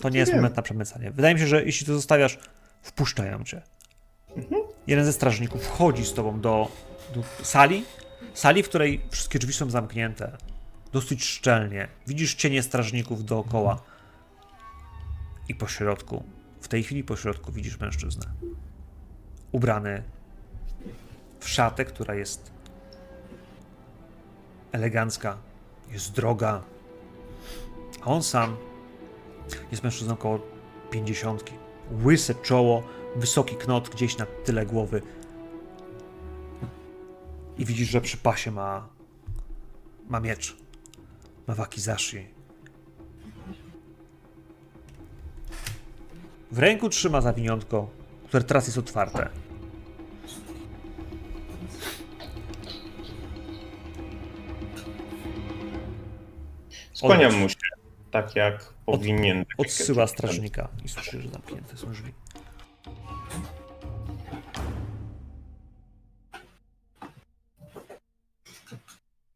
[0.00, 0.38] to nie jest wiem.
[0.40, 1.10] moment na przemycanie.
[1.10, 2.38] Wydaje mi się, że jeśli to zostawiasz,
[2.82, 3.62] wpuszczają cię.
[4.86, 6.68] Jeden ze strażników wchodzi z tobą do,
[7.14, 7.84] do sali,
[8.34, 10.36] sali, w której wszystkie drzwi są zamknięte.
[10.92, 11.88] Dosyć szczelnie.
[12.06, 13.82] Widzisz cienie strażników dookoła.
[15.48, 16.24] I po środku,
[16.60, 18.26] w tej chwili po środku widzisz mężczyznę.
[19.52, 20.02] Ubrany
[21.40, 22.50] w szatę, która jest
[24.72, 25.36] elegancka,
[25.90, 26.62] jest droga.
[28.02, 28.56] A on sam
[29.70, 30.40] jest mężczyzną około
[30.90, 31.54] pięćdziesiątki.
[32.04, 32.82] Łyse czoło,
[33.16, 35.02] wysoki knot gdzieś na tyle głowy.
[37.58, 38.88] I widzisz, że przy pasie ma,
[40.08, 40.59] ma miecz.
[41.50, 42.26] Ma wakizashi.
[46.50, 47.90] W ręku trzyma zawiniątko,
[48.28, 49.28] które teraz jest otwarte.
[56.92, 57.56] Skłaniam mu się,
[58.10, 59.38] tak jak powinien.
[59.38, 62.12] tak jak Odsyła strażnika i słyszy, że zamknięte są drzwi.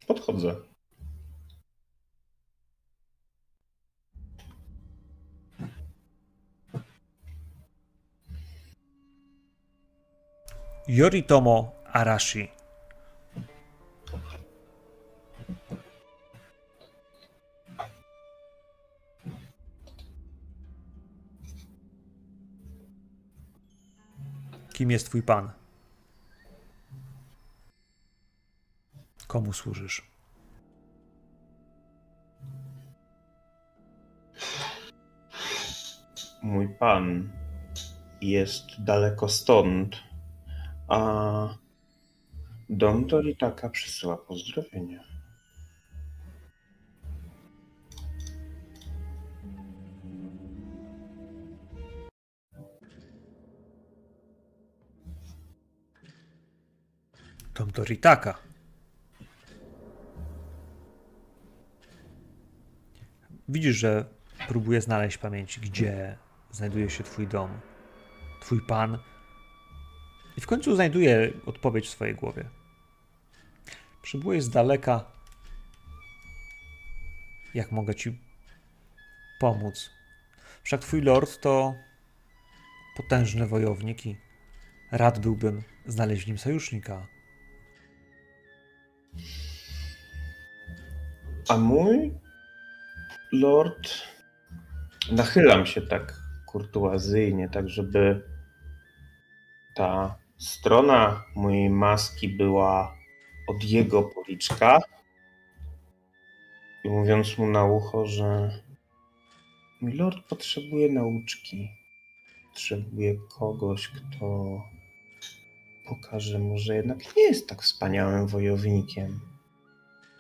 [0.07, 0.74] Podchodzę.
[10.89, 12.49] Yoritomo Arashi.
[24.73, 25.51] Kim jest twój pan?
[29.27, 30.03] Komu służysz?
[36.43, 37.33] Mój pan
[38.21, 39.97] jest daleko stąd,
[40.89, 41.49] a
[42.69, 45.05] dom do Ritaka przysyła pozdrowienia.
[57.55, 58.39] Dom do Ritaka.
[63.49, 64.05] Widzisz, że
[64.49, 66.19] próbuje znaleźć pamięć, gdzie
[66.51, 67.61] znajduje się twój dom.
[68.41, 68.99] Twój pan
[70.37, 72.45] i w końcu znajduje odpowiedź w swojej głowie.
[74.03, 75.05] Przybyłeś z daleka.
[77.55, 78.19] Jak mogę ci
[79.41, 79.91] pomóc?
[80.63, 81.75] Wszak twój lord to
[82.97, 84.17] potężny wojownik i
[84.93, 87.07] rad byłbym znaleźć nim sojusznika.
[91.49, 92.15] A mój
[93.33, 93.89] lord.
[95.13, 96.15] Nachylam się tak
[96.47, 98.23] kurtuazyjnie, tak żeby
[99.75, 102.97] ta strona mojej maski była
[103.49, 104.79] od jego policzka.
[106.85, 108.61] I mówiąc mu na ucho, że
[109.81, 111.69] mój lord potrzebuje nauczki.
[112.49, 114.47] Potrzebuje kogoś, kto
[115.89, 119.21] pokaże mu, że jednak nie jest tak wspaniałym wojownikiem.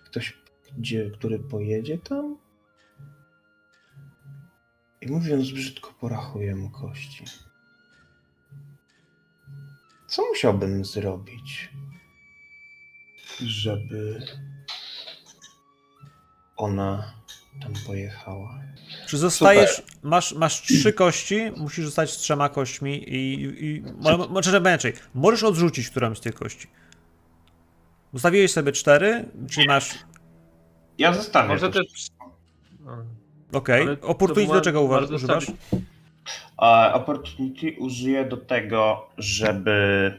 [0.04, 0.38] Ktoś,
[0.78, 2.36] gdzie, który pojedzie tam
[5.00, 7.24] i mówiąc brzydko, porachuje mu kości.
[10.14, 11.70] Co musiałbym zrobić,
[13.40, 14.26] żeby
[16.56, 17.14] ona
[17.62, 18.60] tam pojechała?
[19.06, 24.42] Czy zostajesz, masz, masz trzy kości, musisz zostać z trzema kośćmi i, i mo- mo-
[24.42, 26.66] czy inaczej, możesz odrzucić którąś z tych kości.
[28.12, 29.94] Zostawiłeś sobie cztery, czyli masz,
[30.98, 31.48] Ja zostawię.
[31.48, 31.86] Może też.
[33.52, 35.46] Okej, to opportunity do czego uwa- bardzo używasz?
[36.56, 40.12] A opportunity użyję do tego, żeby.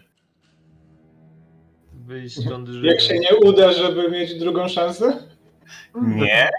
[1.94, 2.88] Wyjść stąd, że...
[2.88, 5.24] Jak się nie uda, żeby mieć drugą szansę?
[5.96, 6.50] Nie.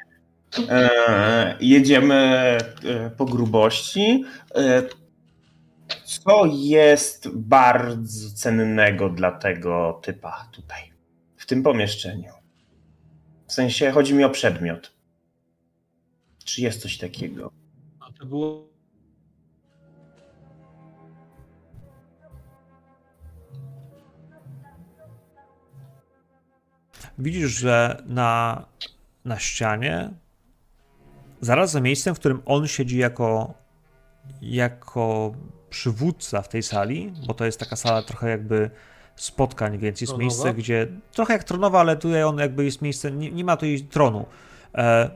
[0.68, 4.24] E, jedziemy e, po grubości.
[4.54, 4.82] E,
[6.04, 10.92] co jest bardzo cennego dla tego typa tutaj,
[11.36, 12.32] w tym pomieszczeniu?
[13.46, 14.92] W sensie chodzi mi o przedmiot.
[16.44, 17.52] Czy jest coś takiego?
[18.00, 18.75] A to było...
[27.18, 28.64] Widzisz, że na,
[29.24, 30.10] na ścianie,
[31.40, 33.54] zaraz za miejscem, w którym on siedzi jako,
[34.42, 35.34] jako
[35.70, 38.70] przywódca w tej sali, bo to jest taka sala trochę jakby
[39.16, 40.22] spotkań, więc jest Tronowa?
[40.22, 43.80] miejsce, gdzie trochę jak tronowa, ale tutaj on jakby jest miejsce, nie, nie ma tutaj
[43.80, 44.26] tronu.
[44.74, 45.10] E,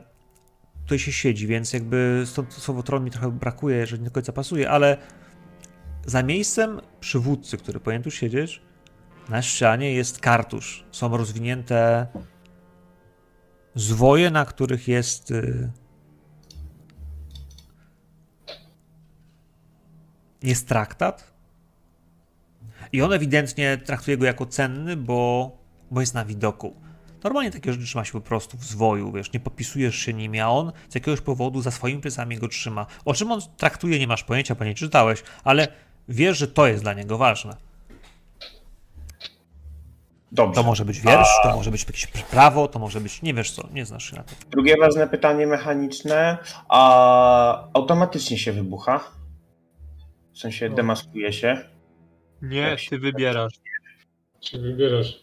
[0.83, 4.33] tutaj się siedzi, więc jakby stąd słowo tron mi trochę brakuje, że nie do końca
[4.33, 4.97] pasuje, ale
[6.05, 8.61] za miejscem przywódcy, który powinien tu siedzieć,
[9.31, 10.83] na ścianie jest kartusz.
[10.91, 12.07] Są rozwinięte
[13.75, 15.31] zwoje, na których jest.
[15.31, 15.71] y,
[20.43, 21.33] Jest traktat.
[22.91, 25.51] I on ewidentnie traktuje go jako cenny, bo,
[25.91, 26.75] bo jest na widoku.
[27.23, 30.49] Normalnie takie rzeczy trzyma się po prostu w zwoju, wiesz, nie podpisujesz się nim, a
[30.49, 32.85] on z jakiegoś powodu za swoimi plecami go trzyma.
[33.05, 35.67] O czym on traktuje, nie masz pojęcia, bo nie czytałeś, ale
[36.09, 37.70] wiesz, że to jest dla niego ważne.
[40.31, 40.61] Dobrze.
[40.61, 43.67] To może być wiersz, to może być jakieś prawo, to może być, nie wiesz co,
[43.73, 44.33] nie znasz się na to.
[44.49, 46.37] Drugie ważne pytanie mechaniczne.
[46.69, 48.99] A automatycznie się wybucha?
[50.33, 50.75] W sensie No.
[50.75, 51.57] demaskuje się?
[52.41, 53.53] Nie, ty wybierasz.
[54.39, 55.21] Czy wybierasz?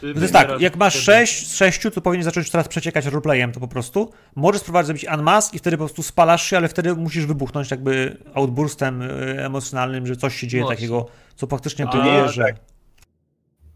[0.00, 1.26] Ty No to jest tak, jak masz wtedy.
[1.26, 4.12] 6 z 6, to powinien zacząć teraz przeciekać roleplayem, to po prostu.
[4.36, 8.16] Możesz spróbować zrobić unmask i wtedy po prostu spalasz się, ale wtedy musisz wybuchnąć jakby
[8.34, 10.76] outburstem y, emocjonalnym, że coś się dzieje Mocno.
[10.76, 12.44] takiego, co faktycznie A, powoduje, że...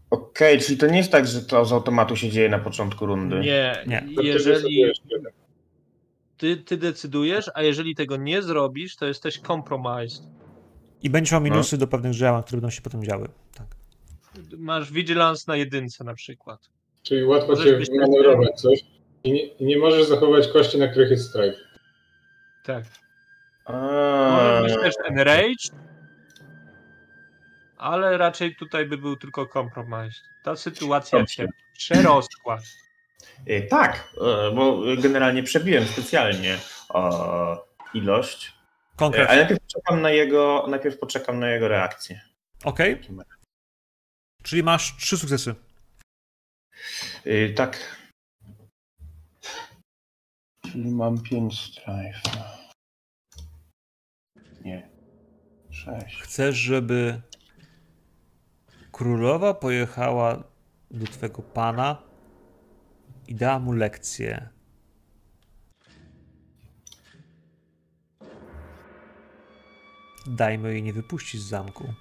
[0.09, 3.39] Okej, czyli to nie jest tak, że to z automatu się dzieje na początku rundy.
[3.39, 4.07] Nie, Nie.
[4.23, 4.97] Jeżeli decydujesz.
[6.37, 10.23] ty, ty decydujesz, a jeżeli tego nie zrobisz, to jesteś compromised.
[11.03, 13.27] I będziesz miał minusy do pewnych działań, które będą się potem działy.
[13.53, 13.67] Tak.
[14.57, 16.69] Masz vigilance na jedynce na przykład.
[17.03, 18.79] Czyli łatwo Możesz cię manewrować coś
[19.23, 21.57] i nie, nie możesz zachować kości, na których jest strike.
[22.65, 22.83] Tak.
[23.65, 25.71] A, Możesz być też enraged,
[27.85, 30.23] ale raczej tutaj by był tylko compromised.
[30.43, 31.35] Ta sytuacja Dobrze.
[31.35, 32.59] cię przerosła.
[33.49, 36.59] y, tak, y, bo generalnie przebiłem specjalnie y,
[37.93, 38.47] ilość.
[38.47, 39.29] Y, Konkret.
[39.29, 42.21] Ale najpierw poczekam na jego, najpierw poczekam na jego reakcję.
[42.63, 43.01] Okej.
[44.43, 45.55] Czyli masz trzy sukcesy.
[47.55, 47.97] Tak,
[50.71, 52.21] Czyli mam 5 strife.
[54.61, 54.89] Nie.
[55.71, 56.21] 6.
[56.21, 57.21] Chcesz, żeby
[58.95, 60.43] królowa pojechała
[60.91, 62.01] do twego pana
[63.27, 64.49] i dała mu lekcję.
[70.27, 71.93] Dajmy jej nie wypuścić z zamku.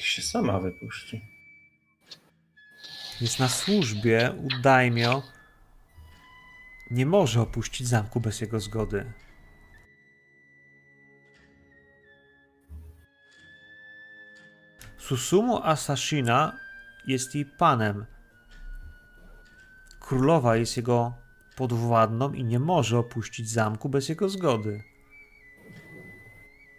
[0.00, 1.20] się sama wypuści.
[3.20, 5.22] Jest na służbie u daimio.
[6.90, 9.12] Nie może opuścić zamku bez jego zgody.
[15.10, 16.56] Susumu Asashina
[17.06, 18.06] jest jej panem.
[20.00, 21.14] Królowa jest jego
[21.56, 24.82] podwładną i nie może opuścić zamku bez jego zgody.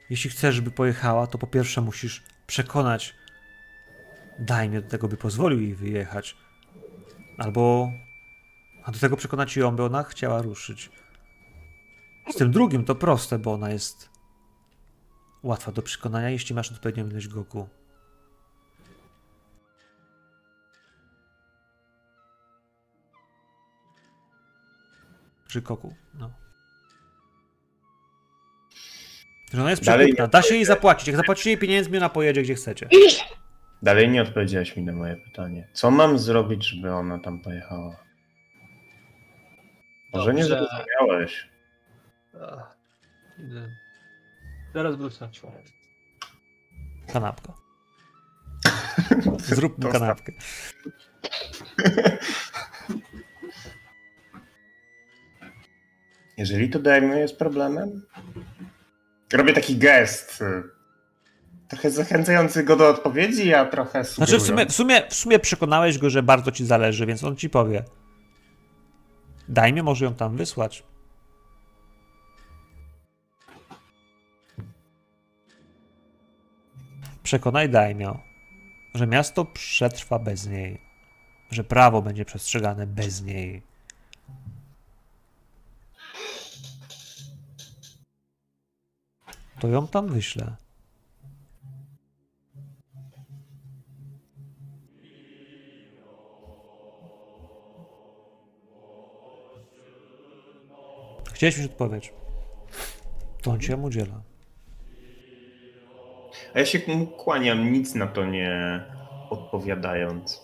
[0.09, 3.15] Jeśli chcesz, żeby pojechała, to po pierwsze musisz przekonać
[4.39, 6.37] Daimio do tego, by pozwolił jej wyjechać.
[7.37, 7.91] Albo
[8.83, 10.89] a do tego przekonać ją, by ona chciała ruszyć.
[12.29, 14.09] Z tym drugim to proste, bo ona jest
[15.43, 17.80] łatwa do przekonania, jeśli masz odpowiednią ilość goku.
[25.51, 26.31] Czy koku, no.
[29.53, 30.27] Że ona jest przekupna.
[30.27, 31.07] Da się jej zapłacić.
[31.07, 32.89] Jak zapłacicie jej pieniędzmi, ona pojedzie gdzie chcecie.
[33.81, 35.67] Dalej nie odpowiedziałeś mi na moje pytanie.
[35.73, 37.95] Co mam zrobić, żeby ona tam pojechała?
[40.13, 40.67] Może nie Dobrze.
[40.67, 41.49] zrozumiałeś.
[42.41, 42.77] Ach,
[43.39, 43.69] idę.
[44.73, 45.29] Zaraz wrócę.
[47.13, 47.53] Kanapka.
[49.55, 50.01] Zróbmy Dostaw.
[50.01, 50.31] kanapkę.
[56.37, 58.05] Jeżeli to daimyo jest problemem,
[59.33, 60.41] robię taki gest.
[60.41, 60.63] y,
[61.67, 65.97] Trochę zachęcający go do odpowiedzi, a trochę Znaczy w sumie, w, sumie, w sumie przekonałeś
[65.97, 67.83] go, że bardzo ci zależy, więc on ci powie.
[69.49, 70.83] Daj mi, może ją tam wysłać.
[77.23, 78.19] Przekonaj Daimio,
[78.93, 80.81] że miasto przetrwa bez niej,
[81.51, 83.61] że prawo będzie przestrzegane bez niej.
[89.61, 90.55] To ją tam wyślę.
[101.33, 102.13] Chciałeś mieć odpowiedź.
[103.41, 104.21] To on ci ją udziela.
[106.53, 106.79] A ja się
[107.17, 108.83] kłaniam, nic na to nie
[109.29, 110.40] odpowiadając.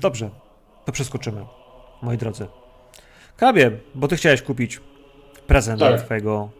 [0.00, 0.30] Dobrze,
[0.84, 1.46] to przeskoczymy,
[2.02, 2.46] moi drodzy.
[3.36, 4.80] Krabie, bo ty chciałeś kupić
[5.46, 5.94] prezent Tak.
[5.94, 6.50] dla twojego...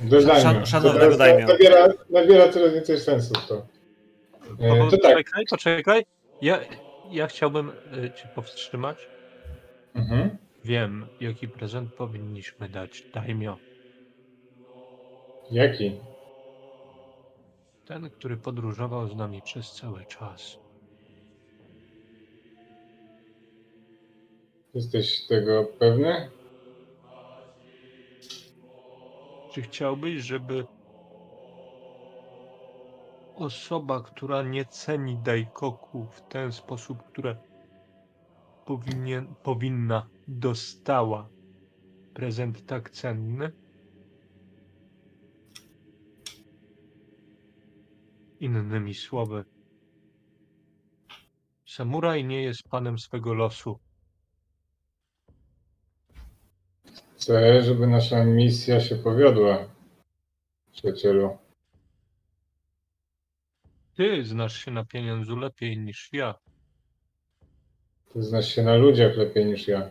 [0.00, 1.46] Do Szan- szanownego daimio.
[1.46, 3.66] Nabiera, nabiera coraz więcej sensu w to.
[4.60, 5.16] E, to tak.
[5.16, 6.04] Poczekaj, poczekaj.
[6.42, 6.58] Ja,
[7.10, 9.08] ja chciałbym y, cię powstrzymać.
[9.94, 10.38] Mhm.
[10.64, 13.56] Wiem, jaki prezent powinniśmy dać Daimio.
[15.50, 16.00] Jaki?
[17.86, 20.58] Ten, który podróżował z nami przez cały czas.
[24.74, 26.30] Jesteś tego pewny?
[29.52, 30.66] Czy chciałbyś, żeby
[33.34, 37.36] osoba, która nie ceni Daikoku w ten sposób, które
[38.66, 41.28] powinien, powinna, dostała
[42.14, 43.52] prezent tak cenny?
[48.40, 49.44] Innymi słowy,
[51.66, 53.78] samuraj nie jest panem swego losu.
[57.28, 59.68] Chcę, żeby nasza misja się powiodła,
[60.72, 61.38] przyjacielu.
[63.96, 66.34] Ty znasz się na pieniądzu lepiej niż ja.
[68.12, 69.90] Ty znasz się na ludziach lepiej niż ja.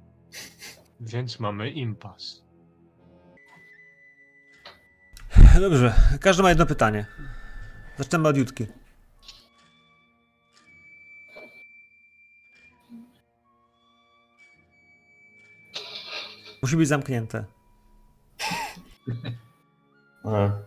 [1.12, 2.44] Więc mamy impas.
[5.60, 7.06] Dobrze, każdy ma jedno pytanie.
[7.96, 8.66] Zaczynamy od Jutki.
[16.68, 17.44] Musi być zamknięte.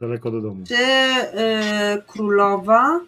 [0.00, 0.64] Daleko do domu.
[0.68, 3.00] Czy y, królowa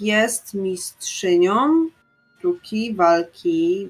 [0.00, 1.88] jest mistrzynią
[2.38, 3.88] sztuki walki,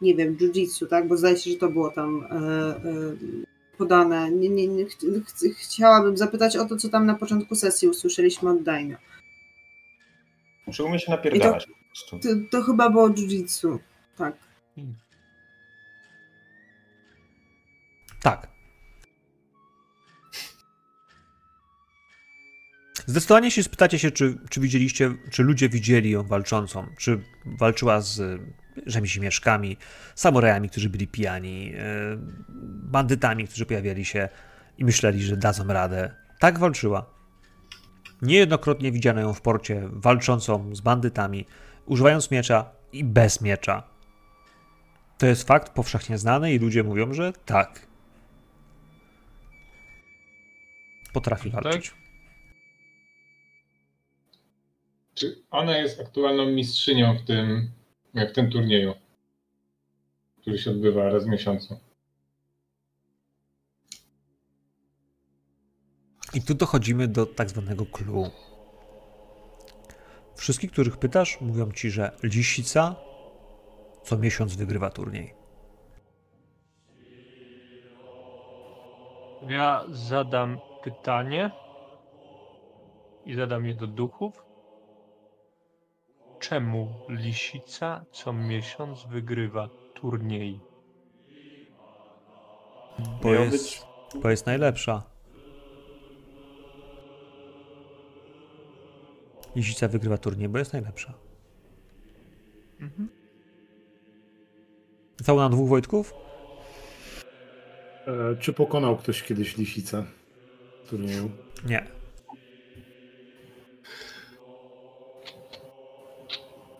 [0.00, 1.08] nie wiem, jiu-jitsu, tak?
[1.08, 2.26] Bo zdaje się, że to było tam y,
[2.88, 4.30] y, podane.
[4.30, 8.50] Nie, nie, nie, ch ch chciałabym zapytać o to, co tam na początku sesji usłyszeliśmy
[8.50, 8.96] od Daina.
[10.72, 12.18] Czy umie się napierdalać prostu.
[12.18, 13.78] To, to chyba było jiu-jitsu,
[14.16, 14.34] tak.
[18.22, 18.48] Tak.
[23.06, 28.40] Zdecydowanie, jeśli spytacie się, czy, czy widzieliście, czy ludzie widzieli ją walczącą, czy walczyła z
[28.86, 29.76] rzemieślniczkami,
[30.14, 31.82] samurajami, którzy byli pijani, e,
[32.82, 34.28] bandytami, którzy pojawiali się
[34.78, 36.14] i myśleli, że dadzą radę.
[36.38, 37.06] Tak walczyła.
[38.22, 41.46] Niejednokrotnie widziano ją w porcie walczącą z bandytami,
[41.86, 43.82] używając miecza, i bez miecza.
[45.18, 47.89] To jest fakt powszechnie znany i ludzie mówią, że tak.
[51.12, 51.64] Potrafi Tak?
[51.64, 51.94] walczyć.
[55.14, 57.70] Czy ona jest aktualną mistrzynią w tym,
[58.14, 58.94] w tym turnieju,
[60.40, 61.80] który się odbywa raz w miesiącu?
[66.34, 68.30] I tu dochodzimy do tak zwanego clue.
[70.36, 72.96] Wszystkich, których pytasz, mówią ci, że Lisica
[74.04, 75.34] co miesiąc wygrywa turniej.
[79.48, 81.50] Ja zadam pytanie
[83.26, 84.42] i zadam je do duchów.
[86.40, 90.60] Czemu lisica co miesiąc wygrywa turniej?
[93.22, 93.86] Bo Miał jest,
[94.22, 95.02] bo jest najlepsza.
[99.56, 101.14] Lisica wygrywa turniej, bo jest najlepsza.
[105.22, 106.14] Cały na dwóch Wojtków?
[108.06, 110.04] E, czy pokonał ktoś kiedyś lisicę
[110.90, 111.30] turnieju?
[111.66, 111.86] Nie.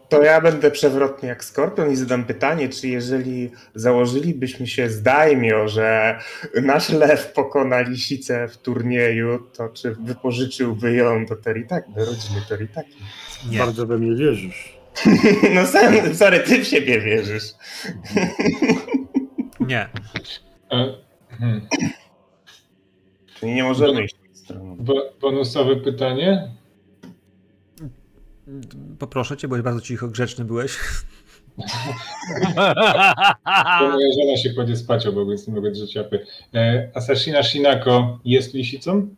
[0.08, 5.68] To ja będę przewrotny jak skorpion i zadam pytanie, czy jeżeli założylibyśmy się z Daimio,
[5.68, 6.18] że
[6.62, 12.96] nasz lew pokona lisicę w turnieju, to czy wypożyczyłby ją do Teritaki, do rodziny Teritaki?
[13.50, 13.58] Nie.
[13.58, 14.80] Bardzo we mnie wierzysz.
[15.54, 17.44] No sam, sorry, ty w siebie wierzysz.
[19.60, 19.88] Nie.
[20.72, 20.94] E,
[21.38, 21.68] hmm.
[23.40, 24.76] Czyli nie możemy iść tą stroną.
[24.80, 26.48] Bo, bonusowe pytanie.
[28.98, 30.78] Poproszę cię, bo bardzo cicho, grzeczny byłeś.
[33.80, 36.26] Bo moja żona się kładzie spać obok, więc nie mogę drzeć japy.
[36.54, 39.14] E, Asashina Shinako jest lisicą?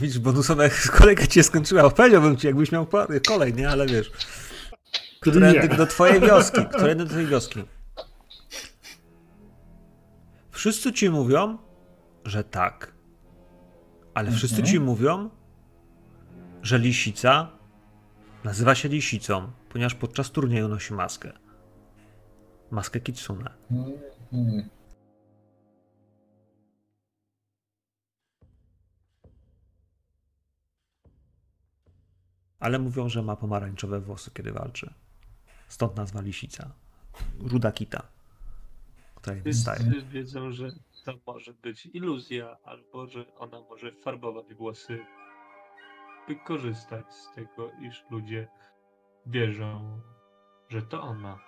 [0.00, 1.90] Widzisz, bonusowe kolejka cię skończyła.
[1.90, 2.86] Powiedziałbym ci, jakbyś miał
[3.26, 3.68] kolej, nie?
[3.68, 4.10] Ale wiesz.
[5.20, 5.76] Którędy Nie.
[5.76, 6.60] do twojej wioski.
[6.66, 7.62] Którędy do twojej wioski.
[10.64, 11.58] Wszyscy ci mówią,
[12.24, 12.94] że tak.
[14.14, 15.30] Ale wszyscy ci mówią,
[16.62, 17.50] że lisica
[18.44, 21.32] nazywa się lisicą, ponieważ podczas turnieju nosi maskę.
[22.70, 23.50] Maskę kitsune.
[24.30, 24.68] Hmm.
[32.60, 34.94] Ale mówią, że ma pomarańczowe włosy, kiedy walczy.
[35.68, 36.74] Stąd nazwa lisica.
[37.38, 38.13] Ruda kita,
[39.32, 39.80] jej wystaje.
[39.80, 40.68] Wszyscy wiedzą, że
[41.04, 44.98] to może być iluzja, albo że ona może farbować włosy,
[46.28, 48.48] by korzystać z tego, iż ludzie
[49.26, 50.00] wierzą,
[50.68, 51.38] że to ona.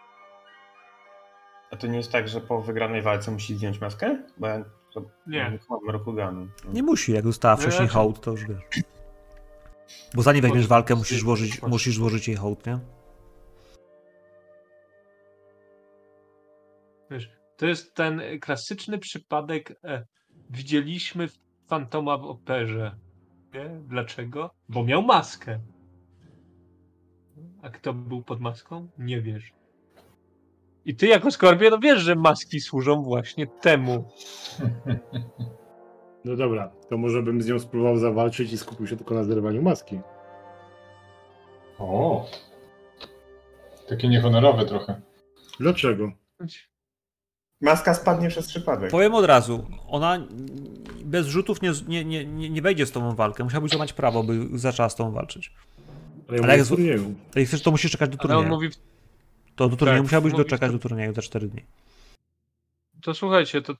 [1.70, 4.22] A to nie jest tak, że po wygranej walce musi zdjąć maskę?
[4.38, 4.64] Bo ja
[4.94, 5.58] to Nie.
[5.70, 6.48] mam Rokuganu.
[6.72, 8.82] Nie musi, jak dostała No wcześniej raczej- hołd, to już wiesz.
[10.14, 12.78] Bo zanim weźmiesz walkę, musisz złożyć, musisz złożyć jej hołd, nie?
[17.56, 19.78] To jest ten klasyczny przypadek.
[19.84, 20.04] E,
[20.50, 21.28] widzieliśmy
[21.66, 22.96] fantoma w operze.
[23.54, 23.80] Nie?
[23.88, 24.50] Dlaczego?
[24.68, 25.60] Bo miał maskę.
[27.62, 28.88] A kto był pod maską?
[28.98, 29.52] Nie wiesz.
[30.84, 34.04] I ty jako Skorpion wiesz, że maski służą właśnie temu.
[36.24, 39.62] No dobra, to może bym z nią spróbował zawalczyć i skupił się tylko na zerwaniu
[39.62, 40.00] maski.
[41.78, 42.26] O!
[43.88, 45.00] Takie niehonorowe trochę.
[45.60, 46.12] Dlaczego?
[47.60, 48.90] Maska spadnie przez przypadek.
[48.90, 50.26] Powiem od razu, ona
[51.04, 53.44] bez rzutów nie, nie, nie, nie wejdzie z tobą w walkę.
[53.44, 55.52] Musiałbyś złamać prawo, by zaczęła z tobą walczyć.
[56.28, 56.78] Ale, ja Ale jak z-.
[57.36, 58.54] Jak chcesz, to musisz czekać do Ale on turnieju.
[58.54, 58.68] mówi,
[59.56, 61.62] To do turnieju tak, musiałbyś mówi, doczekać do turnieju za 4 dni.
[63.02, 63.74] to słuchajcie, to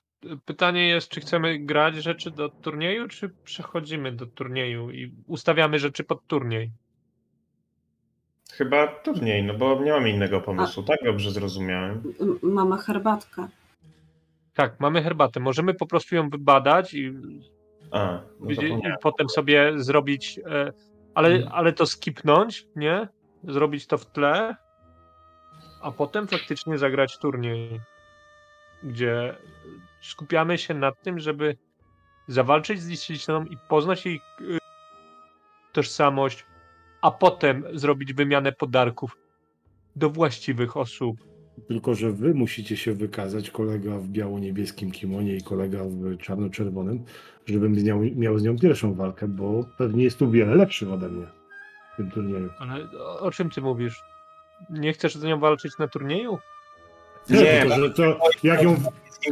[0.45, 6.03] pytanie jest, czy chcemy grać rzeczy do turnieju, czy przechodzimy do turnieju i ustawiamy rzeczy
[6.03, 6.71] pod turniej.
[8.53, 10.83] Chyba turniej, no bo nie mam innego pomysłu.
[10.83, 12.03] Tak dobrze zrozumiałem.
[12.21, 13.47] M- Mamy herbatkę.
[14.57, 15.39] Tak, mamy herbatę.
[15.39, 17.13] Możemy po prostu ją wybadać i
[17.91, 20.71] A, no i, potem sobie zrobić, e,
[21.15, 21.51] ale, Mhm.
[21.53, 23.07] ale to skipnąć, nie?
[23.43, 24.55] Zrobić to w tle,
[25.81, 27.81] a potem faktycznie zagrać turniej,
[28.83, 29.35] gdzie
[30.01, 31.57] skupiamy się na tym, żeby
[32.27, 34.57] zawalczyć z Lisicą i poznać jej y,
[35.73, 36.45] tożsamość,
[37.01, 39.17] a potem zrobić wymianę podarków
[39.95, 41.36] do właściwych osób.
[41.67, 47.03] Tylko, że wy musicie się wykazać, kolega w biało-niebieskim kimonie i kolega w czarno-czerwonym,
[47.45, 51.27] żebym miał, miał z nią pierwszą walkę, bo pewnie jest tu wiele lepszy ode mnie
[51.93, 52.49] w tym turnieju.
[52.59, 54.03] Ale o, o czym ty mówisz?
[54.69, 56.37] Nie chcesz z nią walczyć na turnieju?
[57.29, 58.75] Nie, Nie, to, że to jak ją,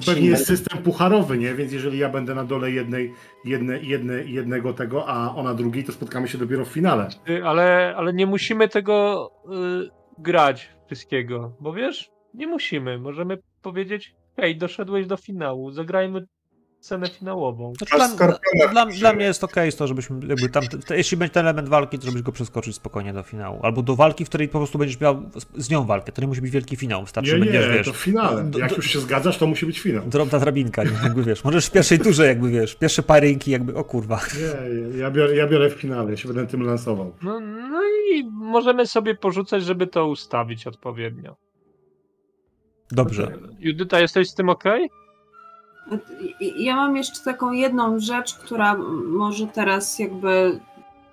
[0.05, 1.53] pewnie jest system pucharowy, nie?
[1.53, 3.13] Więc jeżeli ja będę na dole jednej,
[3.45, 7.09] jedne, jedne, jednego tego, a ona drugiej, to spotkamy się dopiero w finale.
[7.43, 9.31] Ale, ale nie musimy tego
[9.85, 12.99] y, grać wszystkiego, bo wiesz, nie musimy.
[12.99, 16.25] Możemy powiedzieć, hej, doszedłeś do finału, zagrajmy
[16.79, 17.73] scenę finałową.
[17.77, 18.39] Znaczy, dla, dla,
[18.71, 21.69] dla, dla mnie jest okej z to, żebyśmy jakby tam, te, jeśli będzie ten element
[21.69, 23.59] walki, to żebyś go przeskoczyć spokojnie do finału.
[23.63, 26.11] Albo do walki, w której po prostu będziesz miał z, z nią walkę.
[26.11, 28.43] To nie musi być wielki finał, wystarczy, Nie, że będziesz, nie, wiesz, to w finale.
[28.43, 30.03] do- Jak do- już się zgadzasz, to musi być finał.
[30.07, 30.89] drobna drabinka, nie?
[31.03, 31.43] jakby wiesz.
[31.43, 34.19] Możesz w pierwszej turze jakby wiesz, pierwsze parynki jakby, o kurwa.
[34.93, 37.15] Nie, ja biorę, ja biorę w finale, ja się będę tym lansował.
[37.21, 37.81] No, no
[38.13, 41.35] i możemy sobie porzucać, żeby to ustawić odpowiednio.
[42.91, 43.37] Dobrze.
[43.59, 44.63] Judyta, jesteś z tym ok?
[46.57, 48.75] Ja mam jeszcze taką jedną rzecz, która
[49.07, 50.59] może teraz jakby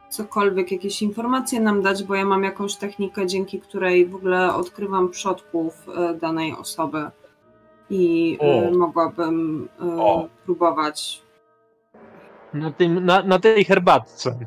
[0.09, 5.09] cokolwiek, jakieś informacje nam dać, bo ja mam jakąś technikę, dzięki której w ogóle odkrywam
[5.09, 7.11] przodków e, danej osoby
[7.91, 8.79] i e, O.
[8.79, 10.29] mogłabym e, O.
[10.45, 11.23] próbować.
[12.55, 14.39] Na, tym, na, na tej herbatce.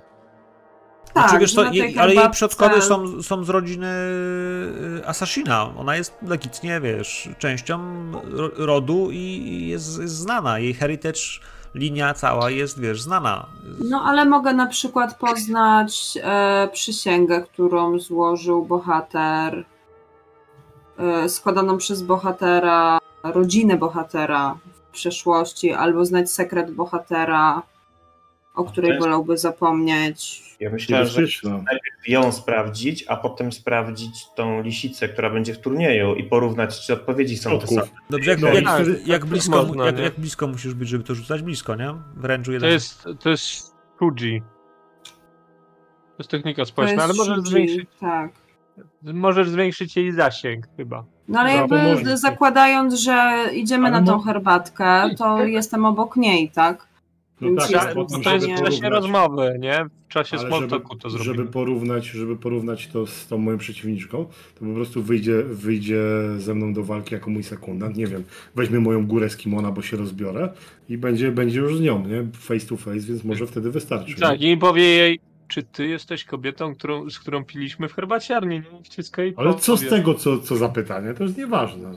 [1.16, 3.88] Tak, Znaczy, wiesz na tej jej, ale jej przodkowie są, są z rodziny
[5.00, 5.70] y, Asashina.
[5.78, 7.80] Ona jest legitnie, wiesz, częścią
[8.24, 10.60] ro- rodu i i jest, jest znana.
[10.60, 11.20] Jej heritage,
[11.76, 13.46] linia cała jest, wiesz, znana.
[13.90, 19.66] No ale mogę na przykład poznać e, przysięgę, którą złożył bohater,
[20.98, 24.56] e, składaną przez bohatera, rodzinę bohatera
[24.90, 27.62] w przeszłości, albo znać sekret bohatera,
[28.56, 30.46] o której jest- wolałby zapomnieć.
[30.60, 36.16] Ja myślałem, że najpierw ją sprawdzić, a potem sprawdzić tą lisicę, która będzie w turnieju
[36.16, 37.78] i porównać, czy odpowiedzi są te Przodków.
[37.90, 38.00] same.
[38.10, 41.04] Dobrze, jak, No, jak, tak, jak, tak blisko, można, jak, jak blisko musisz być, żeby
[41.04, 41.42] to rzucać?
[41.42, 41.94] Blisko, nie?
[42.16, 42.70] Wręcz To jeden.
[42.72, 44.42] jest, to jest Fuji.
[46.18, 48.32] To jest technika To społeczna, ale możesz Shuji, zwiększyć, Tak.
[49.04, 51.04] możesz zwiększyć jej zasięg chyba.
[51.28, 56.16] No ale No, jakby to zakładając, że idziemy Ale na tą herbatkę, to jestem obok
[56.16, 56.88] niej, tak?
[57.42, 59.86] No Więc tak, jest- a No potem, to jest w czasie rozmowy, nie?
[60.06, 60.38] W czasie
[60.70, 61.36] talku to zrobimy.
[61.36, 64.26] żeby porównać, żeby porównać to z tą moją przeciwniczką,
[64.60, 66.02] to po prostu wyjdzie, wyjdzie
[66.38, 67.98] ze mną do walki jako mój sekundant.
[67.98, 68.24] Nie wiem,
[68.56, 70.50] weźmie moją górę z kimona, bo się rozbiorę
[70.90, 72.28] i będzie, będzie już z nią, nie?
[72.34, 74.16] Face to face, więc może wtedy wystarczy.
[74.16, 74.52] Tak, nie?
[74.52, 78.56] i powie jej, czy ty jesteś kobietą, którą, z którą piliśmy w herbaciarni?
[78.74, 81.14] Nie wciska jej Ale co z tego, co, co za pytanie?
[81.14, 81.92] To jest nieważne.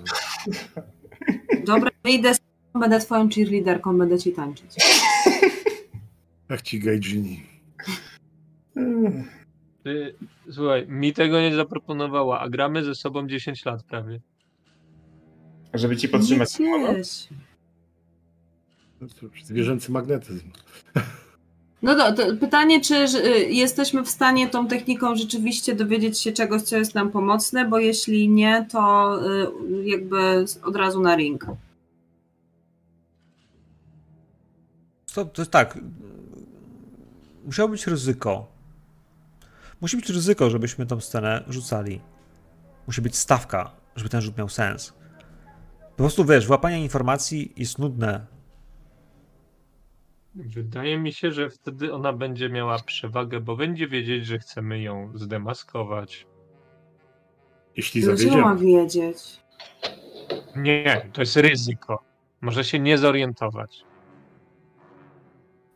[1.66, 2.40] Dobra, idę z
[2.74, 4.70] będę twoją cheerleaderką, będę ci tańczyć.
[6.48, 7.42] Jak ci Gaijini.
[9.84, 10.14] Ty,
[10.50, 14.20] słuchaj, mi tego nie zaproponowała, a gramy ze sobą 10 lat prawie.
[15.74, 16.52] Żeby ci Nie podtrzymać.
[16.52, 17.28] ciesz.
[19.00, 20.50] No cóż, Zwierzęcy magnetyzm.
[21.82, 26.62] No to, to pytanie, czy y, jesteśmy w stanie tą techniką rzeczywiście dowiedzieć się czegoś,
[26.62, 31.46] co jest nam pomocne, bo jeśli nie, to y, jakby od razu na ring.
[35.14, 35.78] To, to jest tak.
[37.48, 38.46] Musiało być ryzyko.
[39.80, 42.00] Musi być ryzyko, żebyśmy tą scenę rzucali.
[42.86, 44.92] Musi być stawka, żeby ten rzut miał sens.
[45.90, 48.26] Po prostu wiesz, włapanie informacji jest nudne.
[50.34, 55.12] Wydaje mi się, że wtedy ona będzie miała przewagę, bo będzie wiedzieć, że chcemy ją
[55.14, 56.26] zdemaskować.
[57.76, 58.82] Jeśli Dlaczego ma zawiedziemy.
[58.82, 59.40] wiedzieć?
[60.56, 62.02] Nie, to jest ryzyko.
[62.40, 63.84] Może się nie zorientować.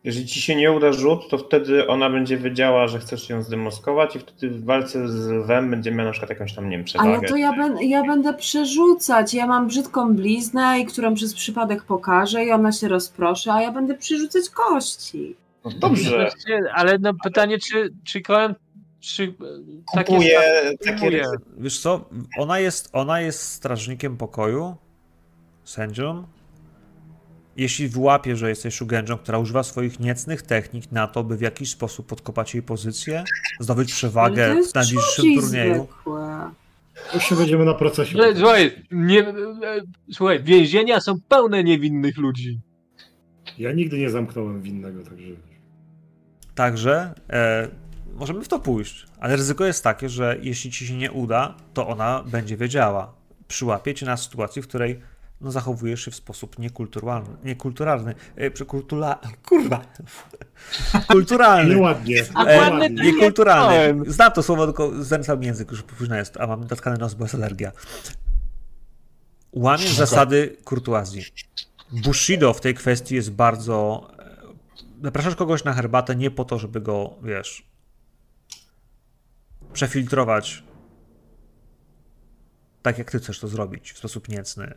[0.04, 4.16] Jeżeli ci się nie uda rzut, to wtedy ona będzie wiedziała, że chcesz ją zdemaskować
[4.16, 7.10] i wtedy w walce z lwem będzie miała na przykład jakąś tam, nie wiem, przewagę.
[7.10, 9.34] Ale to ja, ben, ja będę przerzucać.
[9.34, 13.72] Ja mam brzydką bliznę, i którą przez przypadek pokażę, i ona się rozproszy, a ja
[13.72, 15.36] będę przerzucać kości.
[15.64, 16.30] No dobrze,
[16.74, 18.54] Ale no pytanie, czy, czy Koen
[19.00, 19.28] czy, e,
[19.94, 20.14] takie
[20.92, 21.24] kupuje?
[21.58, 22.04] Wiesz co,
[22.38, 24.76] ona jest, ona jest strażnikiem pokoju,
[25.64, 26.24] sędzią.
[27.56, 31.70] Jeśli wyłapie, że jesteś shugenją, która używa swoich niecnych technik na to, by w jakiś
[31.70, 33.24] sposób podkopać jej pozycję,
[33.60, 35.74] zdobyć Ale przewagę w najbliższym turnieju.
[35.74, 36.50] zwykłe.
[37.14, 38.12] Już się będziemy na procesie.
[38.12, 39.34] Słuchaj, słuchaj, nie, e,
[40.12, 42.60] słuchaj, więzienia są pełne niewinnych ludzi.
[43.58, 45.26] Ja nigdy nie zamknąłem winnego, także.
[46.54, 47.68] Także e,
[48.14, 51.88] możemy w to pójść, ale ryzyko jest takie, że jeśli ci się nie uda, to
[51.88, 53.14] ona będzie wiedziała.
[53.48, 55.00] Przyłapie cię na sytuacji, w której
[55.42, 57.36] no, zachowujesz się w sposób niekulturalny.
[57.44, 58.14] Niekulturalny.
[58.36, 59.82] E, kultura, kurwa.
[61.12, 61.74] Kulturalny.
[61.74, 62.24] Nieładnie.
[62.46, 64.12] E, niekulturalny.
[64.12, 67.24] Znam to słowo, tylko znęcał mi język, już późno jest, a mam natkany nos, bo
[67.24, 67.72] jest alergia.
[69.52, 71.24] Łamiesz zasady kurtuazji.
[72.04, 74.08] Bushido w tej kwestii jest bardzo...
[74.18, 74.32] e,
[75.02, 77.66] Zapraszasz kogoś na herbatę nie po to, żeby go, wiesz,
[79.72, 80.62] przefiltrować
[82.82, 84.74] tak, jak ty chcesz to zrobić, w sposób niecny,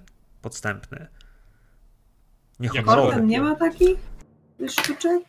[0.50, 1.08] podstępny.
[2.60, 3.08] Niehonorowe.
[3.12, 3.98] Potem nie ma takich
[4.70, 5.24] sztuczek?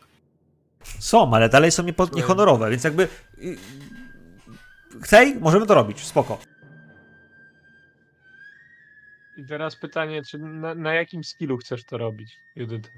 [0.99, 3.07] Są, ale dalej są niepo- niehonorowe, więc jakby.
[3.37, 3.57] y,
[5.03, 5.35] Chcej?
[5.35, 6.39] Możemy to robić, spoko.
[9.37, 12.89] I teraz pytanie, czy na, na jakim skillu chcesz to robić, Judyta?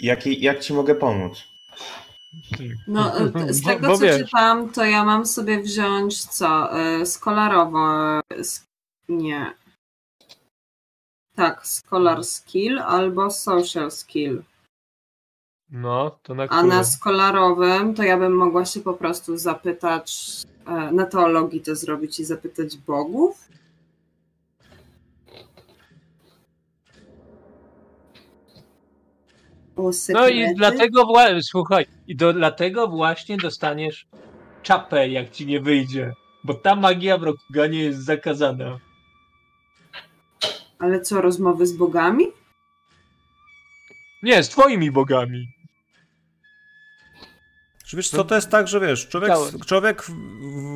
[0.00, 1.44] Jak, jak ci mogę pomóc?
[2.88, 3.12] No,
[3.50, 4.18] z Bo- tego bo co wiesz.
[4.24, 6.78] czytam, to ja mam sobie wziąć co?
[6.80, 7.78] E, Skolarowo.
[8.30, 8.66] sk-
[9.08, 9.54] Nie.
[11.36, 14.42] Tak, Scholar Skill albo Social Skill.
[15.70, 16.68] No, to na A którym?
[16.68, 20.16] na skolarowym to ja bym mogła się po prostu zapytać,
[20.66, 23.48] e, na teologii to zrobić i zapytać bogów.
[30.12, 34.06] No i dlatego, wła- słuchaj, i do, dlatego właśnie dostaniesz
[34.62, 36.12] czapę, jak ci nie wyjdzie.
[36.44, 38.78] Bo ta magia w Rokuganie jest zakazana.
[40.78, 42.26] Ale co, rozmowy z bogami?
[44.22, 45.48] Nie, z twoimi bogami.
[47.86, 49.30] Czy wiesz co, to jest tak, że wiesz, człowiek,
[49.66, 50.06] człowiek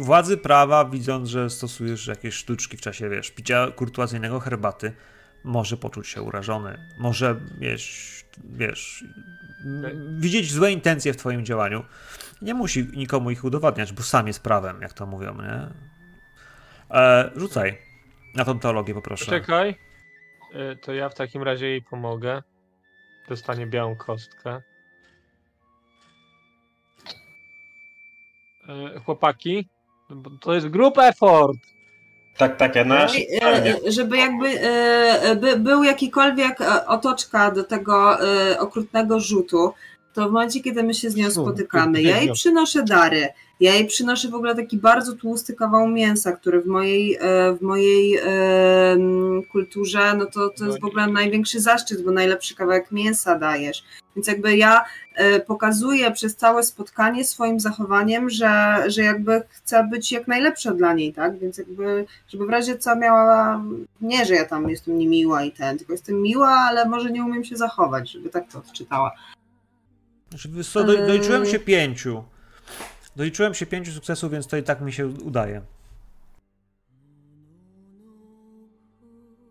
[0.01, 4.93] władzy prawa, widząc, że stosujesz jakieś sztuczki w czasie, wiesz, picia kurtuazyjnego herbaty,
[5.45, 6.79] może poczuć się urażony.
[6.99, 9.05] Może, wiesz, wiesz,
[9.65, 11.85] m- widzieć złe intencje w twoim działaniu.
[12.43, 15.69] Nie musi nikomu ich udowadniać, bo sam jest prawem, jak to mówią, nie?
[16.91, 17.79] E, rzucaj
[18.35, 19.25] na tą teologię, poproszę.
[19.25, 19.90] Poczekaj.
[20.55, 22.43] Y, To ja w takim razie jej pomogę.
[23.29, 24.63] Dostanie białą kostkę.
[28.97, 29.69] Y, Chłopaki,
[30.11, 31.57] bo to jest group effort.
[32.37, 33.05] Tak, tak, ja na.
[33.05, 34.61] E, Żeby jakby
[35.41, 39.73] by, był jakikolwiek e, otoczka do tego e, okrutnego rzutu,
[40.15, 43.29] to w momencie, kiedy my się z nią spotykamy, ja jej przynoszę dary.
[43.61, 47.63] Ja jej przynoszę w ogóle taki bardzo tłusty kawał mięsa, który w mojej, e, w
[47.63, 48.19] mojej
[49.53, 53.85] kulturze, no to, to jest w ogóle największy zaszczyt, bo najlepszy kawałek mięsa dajesz.
[54.17, 54.85] Więc jakby ja
[55.15, 60.95] e, pokazuję przez całe spotkanie swoim zachowaniem, że, że jakby chcę być jak najlepsza dla
[60.95, 61.39] niej, tak?
[61.39, 63.63] Więc jakby, żeby w razie co miała,
[64.01, 67.45] nie, że ja tam jestem niemiła i ten, tylko jestem miła, ale może nie umiem
[67.45, 69.13] się zachować, żeby tak to odczytała.
[70.31, 72.23] Znaczy, wiesz co, do, doliczyłem się pięciu.
[73.21, 75.63] Doliczyłem się pięciu sukcesów, więc to i tak mi się udaje.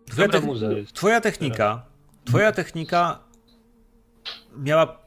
[0.05, 0.27] Twoja,
[0.77, 0.93] jest.
[0.93, 1.85] twoja technika,
[2.25, 3.19] twoja technika
[4.57, 4.99] miała,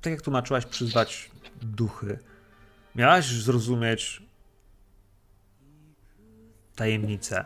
[0.00, 1.30] tak jak tłumaczyłaś, przyzwać
[1.62, 2.18] duchy.
[2.94, 4.22] Miałaś zrozumieć
[6.76, 7.44] tajemnicę.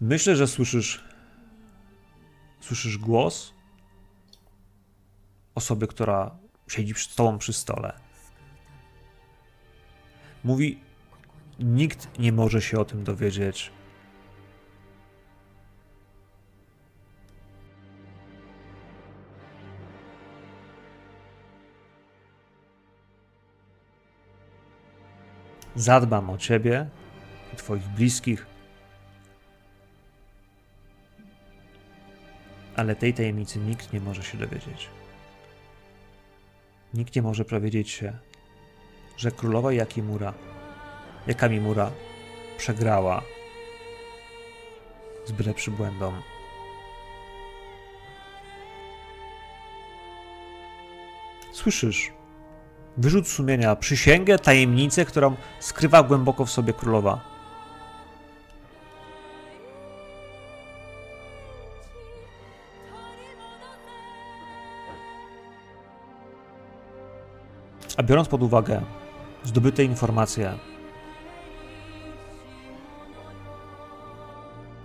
[0.00, 1.07] Myślę, że słyszysz
[2.68, 3.54] słyszysz głos
[5.54, 6.38] osoby, która
[6.68, 7.92] siedzi z tobą przy stole.
[10.44, 10.80] Mówi:
[11.58, 13.72] Nikt nie może się o tym dowiedzieć.
[25.74, 26.90] Zadbam o ciebie
[27.52, 28.57] i twoich bliskich.
[32.78, 34.88] Ale tej tajemnicy nikt nie może się dowiedzieć.
[36.94, 38.18] Nikt nie może powiedzieć się,
[39.16, 40.34] że królowa Jakimura,
[41.26, 41.90] Jakamimura
[42.58, 43.22] przegrała
[45.24, 46.12] z byle przybłędą.
[51.52, 52.12] Słyszysz
[52.96, 57.37] wyrzut sumienia, przysięgę, tajemnicę, którą skrywa głęboko w sobie królowa.
[67.98, 68.82] A biorąc pod uwagę
[69.44, 70.58] zdobyte informacje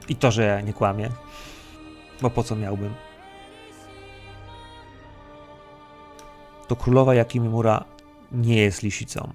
[0.09, 1.09] i to, że ja nie kłamię,
[2.21, 2.93] bo po co miałbym,
[6.67, 7.85] to królowa Jakimimura
[8.31, 9.33] nie jest lisicą.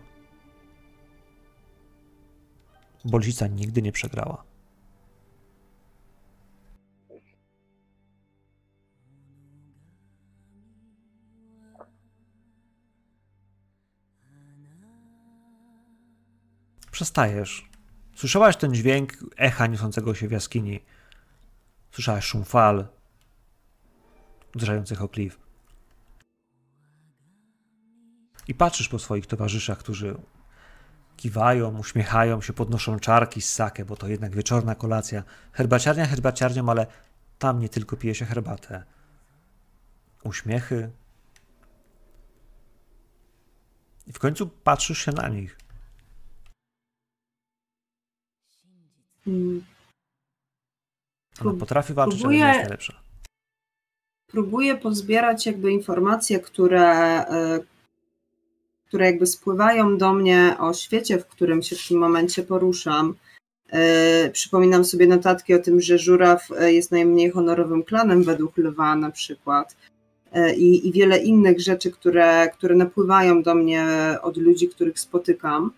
[3.04, 4.44] Bo lisica nigdy nie przegrała.
[17.08, 17.68] Przestajesz.
[18.16, 20.84] Słyszałaś ten dźwięk echa niosącego się w jaskini.
[21.90, 22.88] Słyszałaś szum fal
[24.54, 25.38] uderzających o klif.
[28.48, 30.16] I patrzysz po swoich towarzyszach, którzy
[31.16, 35.22] kiwają, uśmiechają się, podnoszą czarki z sake, bo to jednak wieczorna kolacja.
[35.52, 36.86] Herbaciarnia herbaciarnią, ale
[37.38, 38.84] tam nie tylko pije się herbatę.
[40.24, 40.90] Uśmiechy.
[44.06, 45.67] I w końcu patrzysz się na nich.
[51.40, 53.00] Ona Prób- potrafi walczyć, ale próbuję- nie jest najlepsza.
[54.30, 56.92] próbuję pozbierać jakby informacje, które,
[57.26, 57.60] e,
[58.88, 63.14] które jakby spływają do mnie o świecie, w którym się w tym momencie poruszam.
[63.70, 68.96] E, Przypominam sobie notatki o tym, że żuraw e, jest najmniej honorowym klanem według lwa
[68.96, 69.76] na przykład.
[70.56, 73.86] I, i wiele innych rzeczy, które, które napływają do mnie
[74.22, 75.70] od ludzi, których spotykam.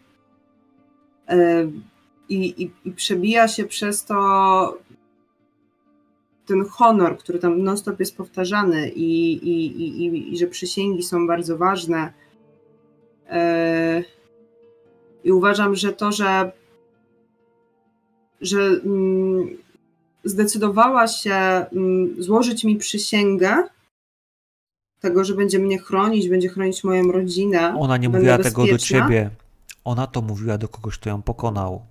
[2.31, 4.79] I, i, I przebija się przez to
[6.47, 11.59] ten honor, który tam non-stop jest powtarzany i, i, i, i, że przysięgi są bardzo
[11.59, 12.13] ważne.
[13.29, 14.05] E,
[15.25, 16.53] I uważam, że to, że,
[18.41, 19.49] że mm,
[20.25, 23.57] zdecydowała się mm, złożyć mi przysięgę
[25.01, 27.75] tego, że będzie mnie chronić, będzie chronić moją rodzinę.
[27.79, 29.01] Ona nie mówiła tego do bezpieczna.
[29.01, 29.31] ciebie.
[29.85, 31.90] Ona to mówiła do kogoś, kto ją pokonał.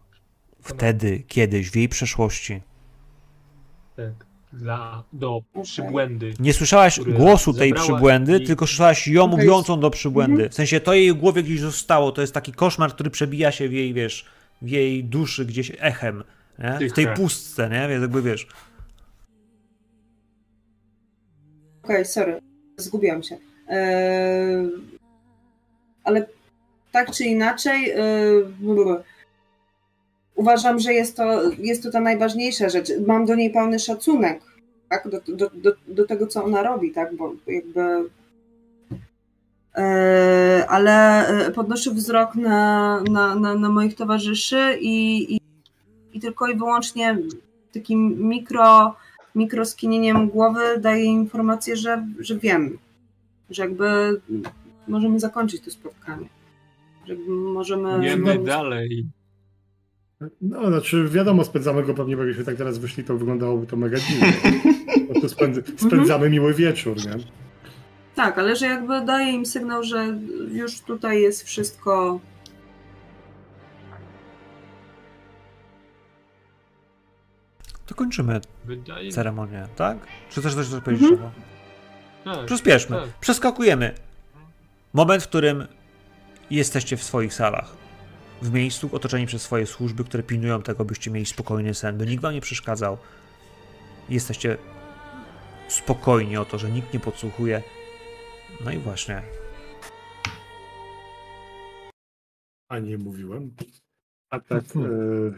[0.62, 2.62] Wtedy, kiedyś, w jej przeszłości.
[3.95, 4.30] Tak.
[4.53, 6.34] Dla, do przybłędy.
[6.39, 10.34] Nie słyszałaś głosu tej przybłędy, i- tylko słyszałaś ją mówiącą do przybłędy.
[10.34, 10.49] Mhm.
[10.51, 12.12] W sensie to jej głowie gdzieś zostało.
[12.12, 14.26] To jest taki koszmar, który przebija się w jej, wiesz,
[14.62, 16.24] w jej duszy gdzieś echem.
[16.60, 16.89] Nie?
[16.89, 17.88] W tej pustce, nie?
[17.88, 18.47] Więc jakby wiesz.
[21.84, 22.41] Okej, sorry,
[22.78, 23.38] zgubiłam się.
[23.70, 24.70] Eee,
[26.03, 26.28] ale
[26.91, 28.43] tak czy inaczej, eee.
[30.40, 32.88] Uważam, że jest to, jest to ta najważniejsza rzecz.
[33.08, 34.42] Mam do niej pełny szacunek,
[34.90, 35.10] tak?
[35.10, 37.16] Do, do, do, do tego, co ona robi, tak?
[37.16, 38.10] Bo jakby.
[39.76, 44.96] Eee, ale e, podnoszę wzrok na, na, na, na moich towarzyszy i,
[45.36, 45.40] i,
[46.14, 47.18] i tylko i wyłącznie
[47.74, 48.96] takim mikro
[49.36, 52.78] mikroskinieniem głowy daje informację, że, że wiem,
[53.50, 54.22] że jakby
[54.88, 56.28] możemy zakończyć to spotkanie.
[57.06, 58.00] Że możemy.
[58.00, 59.06] Nie my dalej.
[60.41, 63.97] No, znaczy wiadomo, spędzamy go pewnie, bo jakbyśmy tak teraz wyszli, to wyglądałoby to mega
[63.99, 64.34] dziwnie.
[65.07, 67.24] Prostu spędz, spędzamy miły wieczór, nie?
[68.15, 70.17] Tak, ale że jakby daje im sygnał, że
[70.51, 72.20] już tutaj jest wszystko.
[77.86, 79.97] To kończymy Wydaje ceremonię, tak?
[80.30, 81.32] Czy też coś coś powiedzieć Mhm.
[82.26, 82.45] tak.
[82.45, 82.95] Przyspieszmy.
[82.97, 83.09] tak.
[83.20, 83.95] Przeskakujemy.
[84.93, 85.67] Moment, w którym
[86.51, 87.74] jesteście w swoich salach.
[88.42, 92.22] W miejscu otoczeni przez swoje służby, które pilnują tego, byście mieli spokojny sen, by nikt
[92.22, 92.98] wam nie przeszkadzał.
[94.10, 94.58] Jesteście
[95.68, 97.64] spokojni o to, że nikt nie podsłuchuje.
[98.66, 99.22] No i właśnie.
[102.70, 103.56] A nie mówiłem.
[104.30, 105.32] A tak e, e,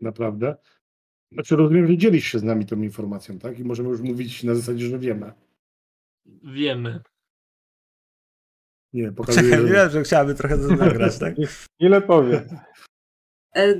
[0.00, 0.56] naprawdę.
[1.32, 3.58] Znaczy rozumiem, że dzielisz się z nami tą informacją, tak?
[3.58, 5.32] I możemy już mówić na zasadzie, że wiemy.
[6.42, 7.00] Wiemy.
[8.94, 9.64] Nie, pokazuję, że...
[9.64, 11.34] Wiem, że chciałaby trochę to nagrać, tak?
[11.78, 12.48] Ile powie?
[13.56, 13.74] E,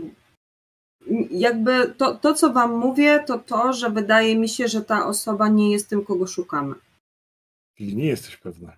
[1.30, 5.48] Jakby to, to, co Wam mówię, to to, że wydaje mi się, że ta osoba
[5.48, 6.74] nie jest tym, kogo szukamy.
[7.74, 8.76] Czyli nie jesteś pewna.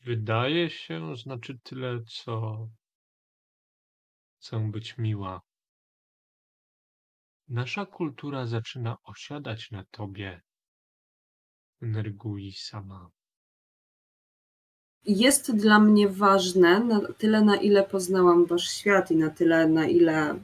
[0.00, 2.68] Wydaje się, znaczy tyle, co
[4.40, 5.40] chcę być miła.
[7.48, 10.40] Nasza kultura zaczyna osiadać na tobie.
[11.80, 13.10] Nergui sama.
[15.06, 19.86] jest dla mnie ważne na tyle, na ile poznałam wasz świat i na tyle, na
[19.86, 20.34] ile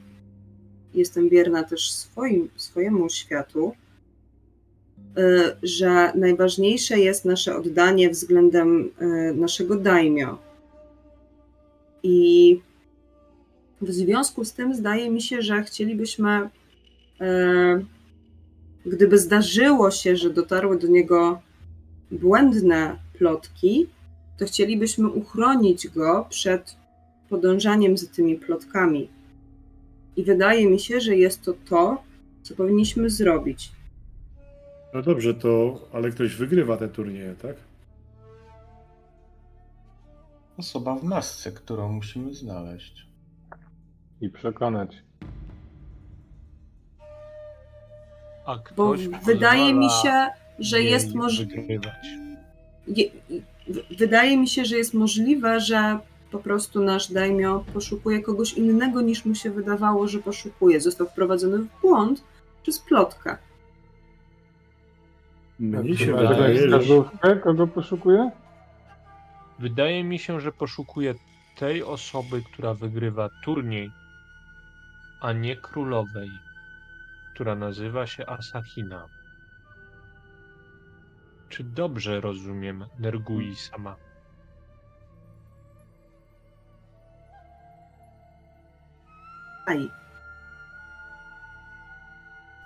[0.93, 3.75] jestem wierna też swoim, swojemu światu,
[5.17, 10.37] y, że najważniejsze jest nasze oddanie względem y, naszego daimio.
[12.03, 12.59] I
[13.81, 16.49] w związku z tym zdaje mi się, że chcielibyśmy,
[18.85, 21.41] gdyby zdarzyło się, że dotarły do niego
[22.11, 23.87] błędne plotki,
[24.37, 26.75] to chcielibyśmy uchronić go przed
[27.29, 29.09] podążaniem za tymi plotkami.
[30.15, 32.03] I wydaje mi się, że jest to to,
[32.43, 33.71] co powinniśmy zrobić.
[34.93, 37.55] No dobrze, to ale ktoś wygrywa te turnieje, tak?
[40.57, 43.07] Osoba w masce, którą musimy znaleźć.
[44.21, 45.03] I przekonać.
[48.45, 48.93] A Bo
[49.25, 50.27] wydaje mi się,
[50.59, 51.95] że jest możliwe.
[53.97, 55.99] Wydaje mi się, że jest możliwe, że
[56.31, 60.81] po prostu nasz daimio poszukuje kogoś innego niż mu się wydawało, że poszukuje.
[60.81, 62.23] Został wprowadzony w błąd
[62.63, 63.37] przez plotkę.
[65.59, 66.81] Mnie się Chyba, że wydaje,
[67.23, 67.35] że...
[67.35, 68.31] kogo poszukuje?
[69.59, 71.15] Wydaje mi się, że poszukuje
[71.57, 73.91] tej osoby, która wygrywa turniej,
[75.21, 76.29] a nie królowej,
[77.33, 79.07] która nazywa się Asahina.
[81.49, 83.95] Czy dobrze rozumiem Nergui sama?
[89.65, 89.89] Aj.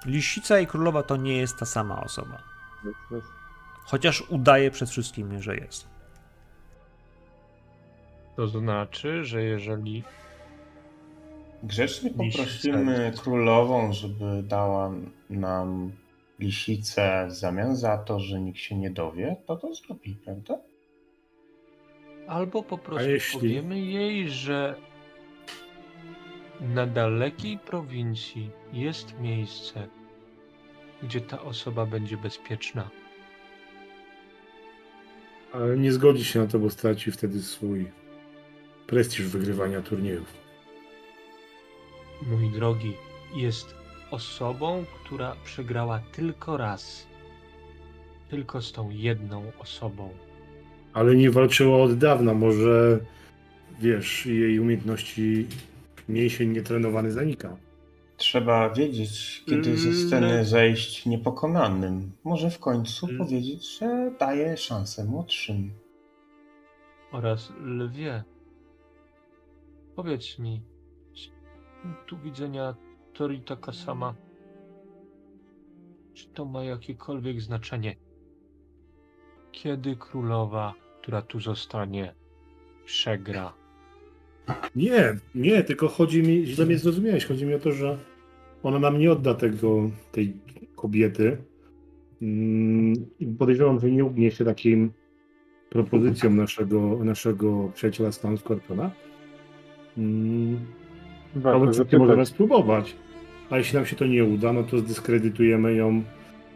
[0.06, 2.44] Lisica i królowa to nie jest ta sama osoba.
[3.86, 5.88] Chociaż udaje przed wszystkim, że jest.
[8.36, 10.04] To znaczy, że jeżeli
[11.64, 14.92] Grzecznie poprosimy królową, żeby dała
[15.30, 15.92] nam
[16.40, 20.58] lisicę w zamian za to, że nikt się nie dowie, to to zrobi, prawda?
[22.28, 24.76] Albo po prostu jeśli- powiemy jej, że
[26.62, 29.88] na dalekiej prowincji jest miejsce,
[31.04, 32.90] gdzie ta osoba będzie bezpieczna.
[35.54, 37.92] Ale nie zgodzi się na to, bo straci wtedy swój
[38.88, 40.34] prestiż wygrywania turniejów.
[42.22, 42.94] Mój drogi,
[43.36, 43.76] jest
[44.12, 47.08] osobą, która przegrała tylko raz.
[48.30, 50.10] Tylko z tą jedną osobą.
[50.94, 52.34] Ale nie walczyła od dawna.
[52.34, 53.00] Może
[53.80, 55.48] wiesz, jej umiejętności
[56.10, 57.58] mięsień nietrenowany zanika.
[58.18, 60.46] Trzeba wiedzieć, kiedy ze Mm, sceny no.
[60.46, 62.12] zejść niepokonanym.
[62.24, 63.18] Może w końcu Mm.
[63.18, 65.72] powiedzieć, że daje szansę młodszym.
[67.12, 68.24] Oraz lwie.
[69.96, 70.62] Powiedz mi,
[71.88, 72.76] punktu widzenia
[73.14, 74.16] Tori taka sama,
[76.14, 77.96] czy to ma jakiekolwiek znaczenie?
[79.52, 82.14] Kiedy królowa, która tu zostanie,
[82.86, 83.54] przegra?
[84.76, 87.98] Nie, nie, tylko chodzi mi, źle mnie zrozumiałeś, chodzi mi o to, że
[88.64, 90.34] ona nam nie odda tego, tej
[90.76, 91.38] kobiety.
[92.22, 92.94] Mm,
[93.40, 94.92] podejrzewam, że nie ugnie się takim
[95.70, 98.92] propozycją naszego, naszego przyjaciela stanu Skorpiona.
[101.44, 102.96] Oczywiście możemy spróbować.
[103.50, 106.04] A jeśli nam się to nie uda, no to zdyskredytujemy ją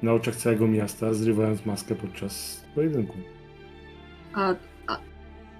[0.03, 3.13] na oczach całego miasta, zrywając maskę podczas pojedynku.
[4.34, 4.55] a,
[4.88, 4.97] a,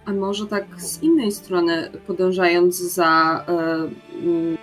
[0.05, 3.45] a może tak z innej strony, podążając za
[4.24, 4.57] mm,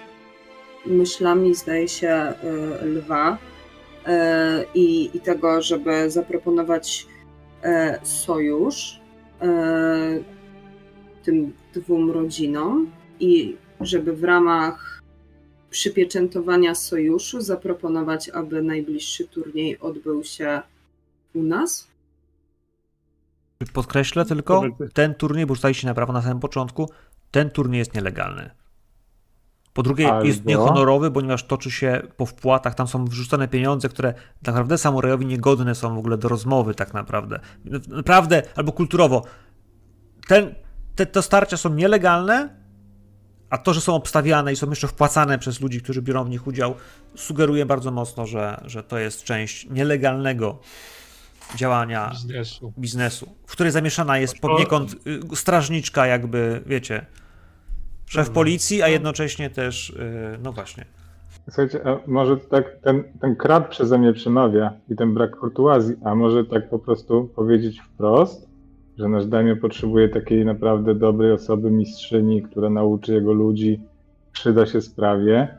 [0.87, 2.35] myślami, zdaje się, e,
[2.85, 3.39] lwa
[4.07, 7.07] e, i, i tego, żeby zaproponować
[8.03, 9.01] sojusz
[11.29, 12.91] tym dwóm rodzinom
[13.21, 15.03] i żeby w ramach
[15.71, 20.61] przypieczętowania sojuszu zaproponować, aby najbliższy turniej odbył się
[21.35, 21.89] u nas?
[23.73, 24.63] Podkreślę tylko,
[24.95, 26.91] ten turniej, bo rzucaliście na prawo na samym początku,
[27.31, 28.51] ten turniej jest nielegalny.
[29.73, 34.15] Po drugie, Albo- jest niehonorowy, ponieważ toczy się po wpłatach, tam są wrzucone pieniądze, które
[34.15, 37.41] tak naprawdę samurajowi niegodne są w ogóle do rozmowy tak naprawdę.
[37.89, 39.25] Naprawdę, albo kulturowo.
[40.29, 40.55] Ten,
[40.95, 42.58] te, te starcia są nielegalne,
[43.51, 46.47] a to, że są obstawiane i są jeszcze wpłacane przez ludzi, którzy biorą w nich
[46.47, 46.75] udział,
[47.15, 50.59] sugeruje bardzo mocno, że, że to jest część nielegalnego
[51.57, 52.73] działania Biznesu.
[52.79, 54.95] biznesu, w której zamieszana jest poniekąd
[55.33, 57.07] y, strażniczka, jakby, wiecie,
[58.07, 58.35] szef Dobra.
[58.35, 60.85] policji, a jednocześnie też, y, no właśnie.
[61.47, 66.15] Słuchajcie, a może tak ten, ten krat przeze mnie przemawia i ten brak kurtuazji, a
[66.15, 68.48] może tak po prostu powiedzieć wprost,
[68.99, 73.81] że nasz daimio potrzebuje takiej naprawdę dobrej osoby, mistrzyni, która nauczy jego ludzi,
[74.33, 75.59] przyda się sprawie.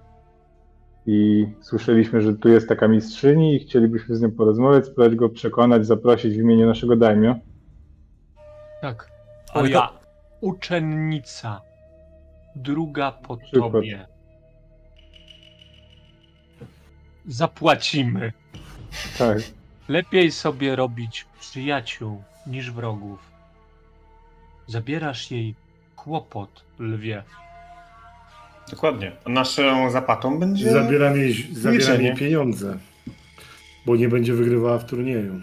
[1.06, 5.86] I słyszeliśmy, że tu jest taka mistrzyni i chcielibyśmy z nią porozmawiać, spróbować go przekonać,
[5.86, 7.36] zaprosić w imieniu naszego daimio.
[8.82, 9.12] Tak.
[9.54, 9.90] Ale Moja
[10.42, 11.62] uczennica.
[12.56, 13.72] Druga po Przykład.
[13.72, 14.08] tobie.
[17.28, 18.34] Zapłacimy.
[19.18, 19.38] Tak.
[19.90, 23.29] Lepiej sobie robić przyjaciół niż wrogów.
[24.70, 25.56] Zabierasz jej
[25.96, 27.24] kłopot, lwie.
[28.72, 29.12] Dokładnie.
[29.26, 30.72] A naszą zapłatą będzie...
[30.72, 32.78] Zabieram jej, zabieram jej pieniądze,
[33.86, 35.42] bo nie będzie wygrywała w turnieju.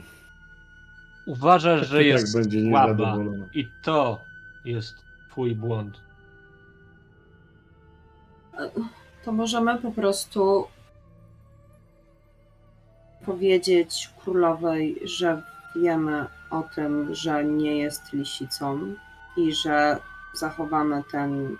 [1.26, 3.46] Uważasz, że Tak jest będzie słaba niezadowolona.
[3.54, 4.20] i to
[4.64, 4.94] jest
[5.30, 6.00] twój błąd.
[9.24, 10.66] to możemy po prostu
[13.24, 15.42] powiedzieć królowej, że
[15.76, 18.94] wiemy o tym, że nie jest lisicą
[19.36, 19.98] i że
[20.34, 21.56] zachowamy ten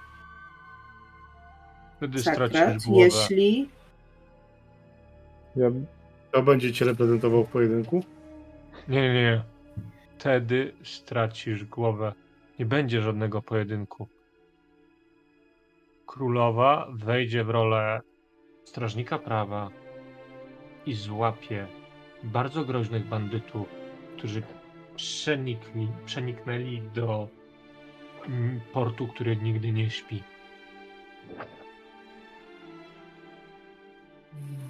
[1.97, 3.05] Wtedy sekret, stracisz głowę.
[3.05, 3.69] jeśli
[5.57, 5.71] Ja,
[6.31, 8.05] Kto będzie cię reprezentował w pojedynku?
[8.89, 9.43] Nie, nie, nie.
[10.19, 12.13] Wtedy stracisz głowę.
[12.59, 14.09] Nie będzie żadnego pojedynku.
[16.07, 18.01] Królowa wejdzie w rolę
[18.65, 19.71] strażnika prawa
[20.87, 21.67] i złapie
[22.23, 23.69] bardzo groźnych bandytów,
[24.17, 24.43] którzy
[24.97, 27.29] przenikli, przeniknęli do
[28.73, 30.23] portu, który nigdy nie śpi.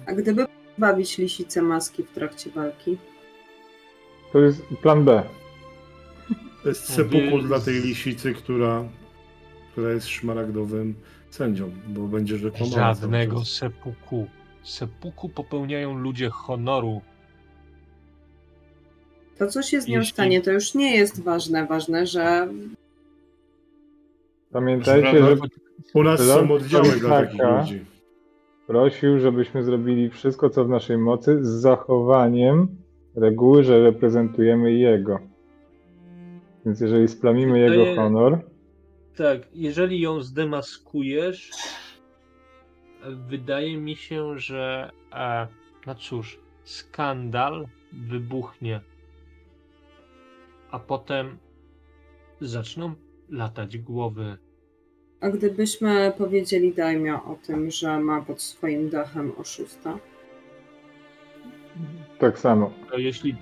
[0.07, 0.45] a gdyby
[0.77, 2.97] bawić lisicę maski w trakcie walki,
[4.33, 5.23] to jest plan B.
[6.63, 8.83] To jest sepukul dla tej lisicy, która,
[9.71, 10.95] która jest szmaragdowym
[11.29, 12.71] sędzią, bo będzie rzekomo.
[12.71, 14.27] Żadnego sepuku.
[14.63, 17.01] Sepuku popełniają ludzie honoru.
[19.37, 21.65] To, co się z nią Jeśli- stanie, to już nie jest ważne.
[21.65, 22.47] Ważne, że
[24.51, 25.35] Pamiętajcie, że
[25.93, 27.85] U nas są oddziały dla takich ludzi.
[28.67, 32.67] prosił, żebyśmy zrobili wszystko, co w naszej mocy, z zachowaniem
[33.15, 35.19] reguły, że reprezentujemy jego.
[36.65, 38.39] Więc jeżeli splamimy jego Wydaje- honor,
[39.17, 41.51] Tak, jeżeli ją zdemaskujesz,
[43.27, 45.47] wydaje mi się, że e,
[45.87, 48.81] no cóż, skandal wybuchnie.
[50.71, 51.37] A potem
[52.41, 52.93] zaczną
[53.29, 54.37] latać głowy.
[55.21, 59.97] a gdybyśmy powiedzieli Daimio o tym, że ma pod swoim dachem oszusta,
[62.19, 62.71] tak samo.
[62.91, 63.35] To jeśli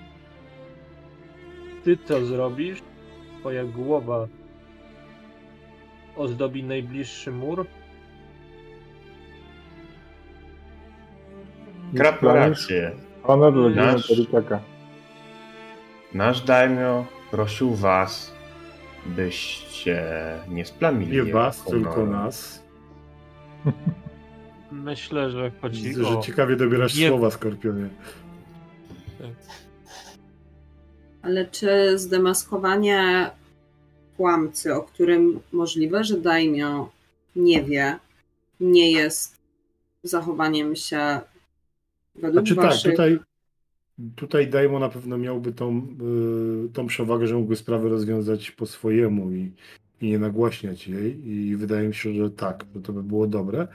[1.84, 2.82] ty to zrobisz,
[3.40, 4.28] twoja głowa
[6.16, 7.66] ozdobi najbliższy mur,
[11.96, 12.90] Krab ma rację.
[13.22, 13.82] Honor rodziny
[16.14, 18.35] Nasz- daimio prosił was,
[19.06, 20.02] byście
[20.48, 22.62] nie splamili Nie was, tylko nas.
[24.72, 26.22] myślę, że chodzi Widzę, że o...
[26.22, 27.88] ciekawie dobierasz Nie- słowa, Skorpionie.
[31.22, 33.30] ale czy zdemaskowanie
[34.16, 36.90] kłamcy, o którym możliwe, że Daimio
[37.36, 37.98] nie wie,
[38.60, 39.36] nie jest
[40.02, 41.20] zachowaniem się
[42.14, 42.90] według Znaczy tak, waszych...
[42.90, 43.18] tutaj,
[44.14, 45.86] tutaj Daimon na pewno miałby tą,
[46.66, 49.52] y, tą przewagę, że mógłby sprawę rozwiązać po swojemu i,
[50.00, 51.28] i nie nagłaśniać jej.
[51.28, 53.68] I wydaje mi się, że tak, że to by było dobre.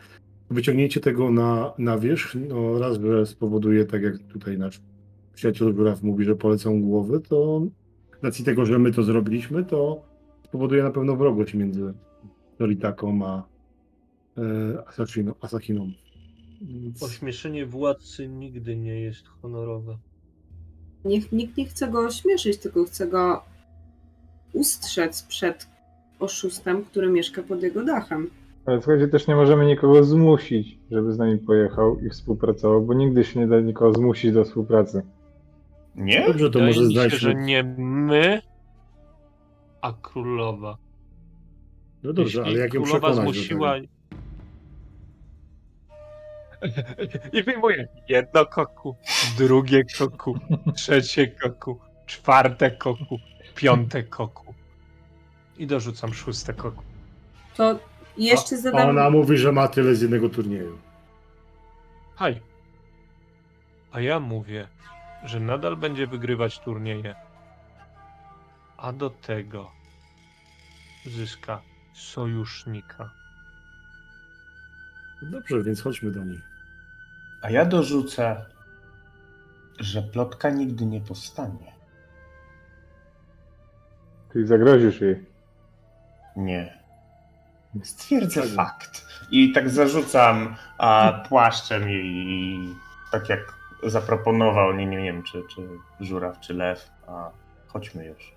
[0.49, 4.81] Wyciągnięcie tego na, na wierzch, no raz, że spowoduje, tak jak tutaj nasz
[5.33, 7.61] przyjaciel Żuraw mówi, że polecą głowy, to
[8.21, 10.01] z racji tego, że my to zrobiliśmy, to
[10.45, 11.93] spowoduje na pewno wrogość między
[12.59, 13.43] Noritaką a
[14.37, 14.83] e.
[15.41, 15.91] Asahiną.
[16.61, 19.97] Więc- Ośmieszenie władcy nigdy nie jest honorowe.
[21.05, 23.43] Niech, nikt nie chce go ośmieszyć, tylko chce go
[24.53, 25.67] ustrzec przed
[26.19, 28.29] oszustem, który mieszka pod jego dachem.
[28.65, 33.23] Ale słuchajcie, też nie możemy nikogo zmusić, żeby z nami pojechał i współpracował, bo nigdy
[33.23, 35.01] się nie da nikogo zmusić do współpracy.
[35.95, 36.27] Nie?
[36.27, 38.41] Dobrze, to Wydaje może mi się, że nie my,
[39.81, 40.77] a królowa.
[42.03, 43.73] No dobrze, Jeśli ale jak ją królowa przekonać do zmusiła...
[43.73, 43.87] tego?
[47.33, 48.95] I wyjmuję jedno koku,
[49.37, 50.39] drugie koku,
[50.75, 53.19] trzecie koku, czwarte koku,
[53.55, 54.53] piąte koku.
[55.57, 56.83] I dorzucam szóste koku.
[57.55, 57.79] To
[58.17, 58.89] jeszcze A zadam...
[58.89, 60.77] ona mówi, że ma tyle z jednego turnieju.
[62.15, 62.41] Haj.
[63.91, 64.67] A ja mówię,
[65.23, 67.15] że nadal będzie wygrywać turnieje.
[68.77, 69.71] A do tego
[71.05, 71.61] zyska
[71.93, 73.11] sojusznika.
[75.21, 76.50] Dobrze, więc chodźmy do niej.
[77.41, 78.45] A ja dorzucę,
[79.79, 81.73] że plotka nigdy nie powstanie.
[84.33, 85.25] Czyli zagrozisz jej.
[86.35, 86.81] Nie.
[87.83, 89.05] Stwierdzę fakt.
[89.31, 92.59] I tak zarzucam a, płaszczem i, i
[93.11, 93.53] tak jak
[93.83, 95.61] zaproponował, nie, nie wiem, czy, czy
[95.99, 97.29] żuraw, czy lew, a
[97.67, 98.33] chodźmy już.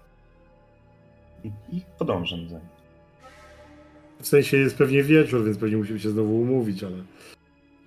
[1.44, 2.68] I, i podążam za nim.
[4.20, 6.96] W sensie jest pewnie wieczór, więc pewnie musimy się znowu umówić, ale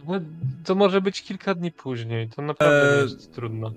[0.08, 0.20] No,
[0.66, 2.30] To może być kilka dni później.
[2.30, 3.72] To naprawdę nie Eee, jest trudno.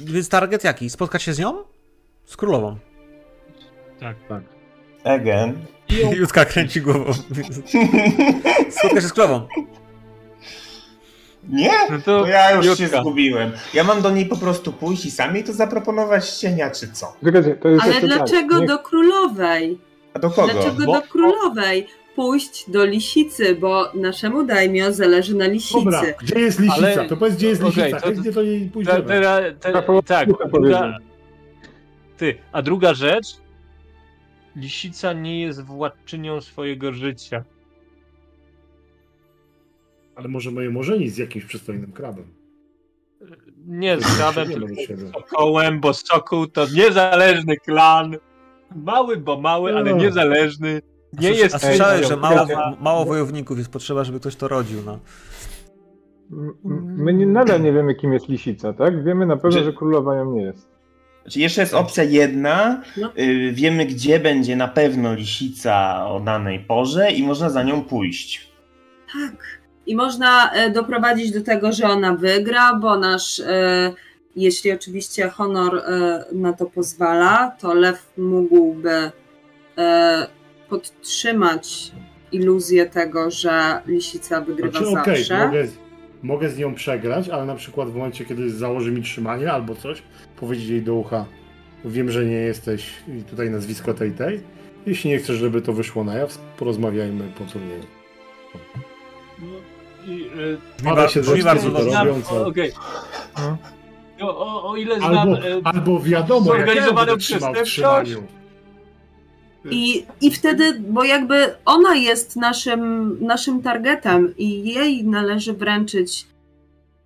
[0.00, 0.90] Więc target jaki?
[0.90, 1.64] Spotkać się z nią?
[2.24, 2.76] Z królową.
[4.00, 4.16] Tak.
[5.04, 5.66] Egen.
[6.12, 7.12] Jutka kręci głową.
[8.70, 9.48] Spotkać się z królową.
[11.48, 11.70] Nie?
[11.90, 13.00] No To to ja już się Jutka.
[13.00, 13.52] zgubiłem.
[13.74, 17.16] Ja mam do niej po prostu pójść i sami to zaproponować z cienia, czy co?
[17.24, 18.68] Czekajcie, to jest Ale dlaczego tak.
[18.68, 19.78] Do królowej?
[20.14, 20.52] A do kogo?
[20.52, 21.86] Dlaczego Bo- do królowej?
[22.16, 25.84] Pójść do lisicy, bo naszemu daimio zależy na lisicy.
[25.84, 26.76] Dobra, gdzie jest lisica?
[26.86, 28.00] Ale- To powiedz, gdzie jest lisica.
[28.00, 29.02] to- Chętnie do niej Ta, pójdziemy.
[29.20, 30.98] ta, ta, Rafał, tak, druga,
[32.16, 33.26] ty, a druga rzecz,
[34.56, 37.44] lisica nie jest władczynią swojego życia.
[40.14, 42.24] Ale możemy ją ożenić z jakimś przystojnym krabem.
[43.66, 48.16] Nie z krabem, tylko z sokołem, bo sokół to niezależny klan.
[48.76, 49.96] Mały, bo mały, ale No.
[49.96, 50.80] niezależny.
[51.20, 52.46] Nie jest A słyszałeś, że mało,
[52.80, 54.82] mało wojowników jest potrzeba, żeby ktoś to rodził.
[54.86, 54.98] No.
[56.96, 59.04] My nie, nadal nie wiemy, kim jest lisica, tak?
[59.04, 60.68] Wiemy na pewno, Że- że królowa nią nie jest.
[61.22, 62.82] Znaczy jeszcze jest opcja jedna.
[62.96, 63.12] No.
[63.18, 68.52] Y, wiemy, gdzie będzie na pewno lisica o danej porze i można za nią pójść.
[69.12, 69.36] Tak.
[69.86, 73.92] I można e, doprowadzić do tego, że ona wygra, bo nasz, e,
[74.36, 79.10] jeśli oczywiście honor e, na to pozwala, to lew mógłby
[80.68, 81.92] podtrzymać
[82.32, 85.46] iluzję tego, że lisica wygrywa Znaczy, zawsze.
[85.46, 85.66] mogę,
[86.22, 90.02] mogę z nią przegrać, ale na przykład w momencie, kiedy założy mi trzymanie albo coś,
[90.40, 91.24] powiedzieć jej do ucha,
[91.84, 94.40] wiem, że nie jesteś i tutaj nazwisko tej, tej.
[94.86, 97.82] Jeśli nie chcesz, żeby to wyszło na jaw, porozmawiajmy po turnieju.
[99.38, 99.46] No
[100.06, 100.22] i,
[100.80, 101.90] y, Pada się brzmi bardzo dobrze.
[101.90, 102.52] znam, robiąc, o.
[104.20, 107.72] O, ile znam Albo, e, albo wiadomo, jak ja będę trzymał w przestępczość.
[107.72, 108.22] trzymaniu.
[109.70, 116.26] I, I wtedy, bo jakby ona jest naszym, naszym targetem i jej należy wręczyć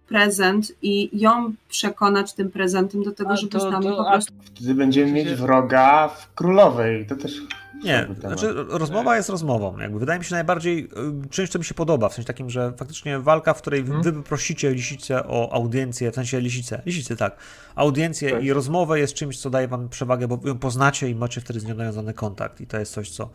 [0.08, 4.10] prezent i ją przekonać tym prezentem do tego, A żeby to- z nami to- po
[4.10, 4.32] prostu...
[4.44, 7.06] Wtedy będziemy mieć wroga w królowej.
[7.06, 7.40] To też.
[7.84, 9.78] Nie, znaczy rozmowa jest rozmową.
[9.78, 10.84] Jakby wydaje mi się najbardziej,
[11.24, 13.94] y, czymś, co mi się podoba, w sensie takim, że faktycznie walka, w której wy,
[13.94, 14.14] Mhm.
[14.16, 17.36] wy prosicie lisicę o audiencję, w sensie lisicę, lisicę tak,
[17.74, 18.44] audiencję Tak.
[18.44, 21.64] i rozmowę jest czymś, co daje wam przewagę, bo ją poznacie i macie wtedy z
[21.64, 23.30] nią nawiązany kontakt i to jest coś, co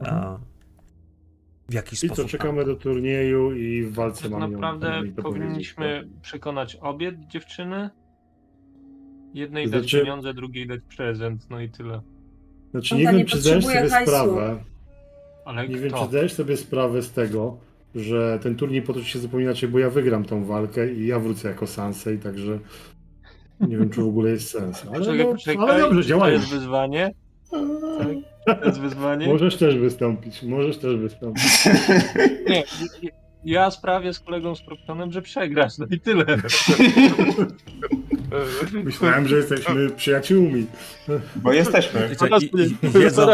[0.00, 0.38] e,
[1.68, 2.24] w jakiś I sposób...
[2.24, 7.90] co, czekamy do turnieju i w walce tak mamy naprawdę powinniśmy przekonać obie dziewczyny.
[9.34, 12.00] Jednej Znaczy- dać pieniądze, drugiej dać prezent, no i tyle.
[12.70, 14.10] Znaczy, nie to wiem, czy zdajesz sobie hajsu.
[14.10, 14.56] sprawę,
[15.44, 15.82] Ale nie kto?
[15.84, 17.56] wiem, czy zdajesz sobie sprawę z tego,
[17.94, 21.48] że ten turniej potoczy się zupełnie inaczej, bo ja wygram tą walkę i ja wrócę
[21.48, 22.58] jako Sansei, także
[23.60, 24.82] nie wiem, czy w ogóle jest sens.
[24.90, 26.36] Ale, Poczekaj, no, poczekaj, ale dobrze, to działajmy.
[26.38, 27.14] jest wyzwanie.
[28.46, 28.60] Tak?
[28.60, 29.26] To jest wyzwanie.
[29.26, 31.44] Możesz też wystąpić, możesz też wystąpić.
[32.48, 32.62] Nie,
[33.44, 36.24] ja sprawię z kolegą Skorpionem, że przegrasz, no i tyle.
[38.84, 40.66] Myślałem, że jesteśmy przyjaciółmi.
[41.36, 43.26] Bo jesteśmy, Wiecie, i, i, i wiedzą,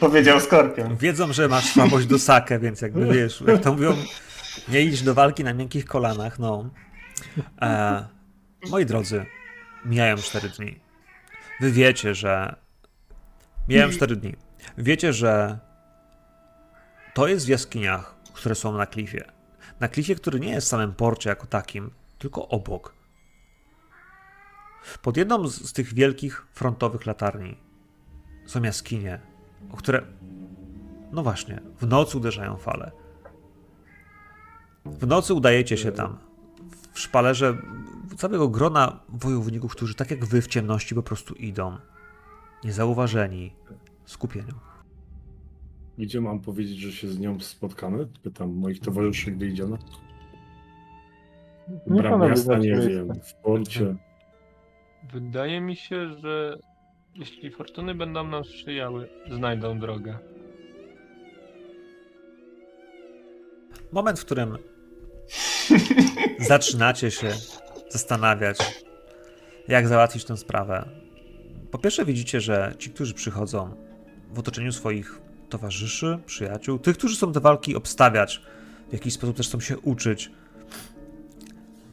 [0.00, 0.96] powiedział Skorpion.
[0.96, 3.96] wiedzą, że masz słabość do sakę, więc jakby wiesz, jak to mówią,
[4.68, 6.70] nie idź do walki na miękkich kolanach, no.
[7.62, 8.04] E,
[8.70, 9.26] moi drodzy,
[9.84, 10.80] mijają 4 dni.
[11.60, 12.56] Wy wiecie, że
[13.68, 14.34] mijają 4 dni.
[14.78, 15.58] Wiecie, że
[17.14, 19.24] to jest w jaskiniach, które są na klifie.
[19.80, 22.94] Na klifie, który nie jest w samym porcie jako takim, tylko obok.
[25.02, 27.56] Pod jedną z, z tych wielkich frontowych latarni
[28.46, 29.20] są jaskinie,
[29.72, 30.02] o które,
[31.12, 32.92] no właśnie, w nocy uderzają fale.
[34.84, 36.18] W nocy udajecie się tam,
[36.92, 37.58] w szpalerze
[38.16, 41.78] całego grona wojowników, którzy tak jak wy w ciemności po prostu idą,
[42.64, 43.54] niezauważeni,
[44.04, 44.67] skupieniu.
[45.98, 48.06] Gdzie mam powiedzieć, że się z nią spotkamy?
[48.22, 49.78] Pytam moich towarzyszy, gdy idziemy.
[51.68, 53.96] Niech Bram ona miasta, nie wiem, w porcie.
[55.12, 56.58] Wydaje mi się, że
[57.14, 60.18] jeśli fortuny będą nam sprzyjały, znajdą drogę.
[63.92, 64.58] Moment, w którym
[66.38, 67.30] zaczynacie się
[67.88, 68.84] zastanawiać,
[69.68, 70.88] jak załatwić tę sprawę.
[71.70, 73.74] Po pierwsze, widzicie, że ci, którzy przychodzą
[74.30, 78.42] w otoczeniu swoich towarzyszy, przyjaciół, tych, którzy chcą te walki obstawiać,
[78.88, 80.30] w jakiś sposób też chcą się uczyć.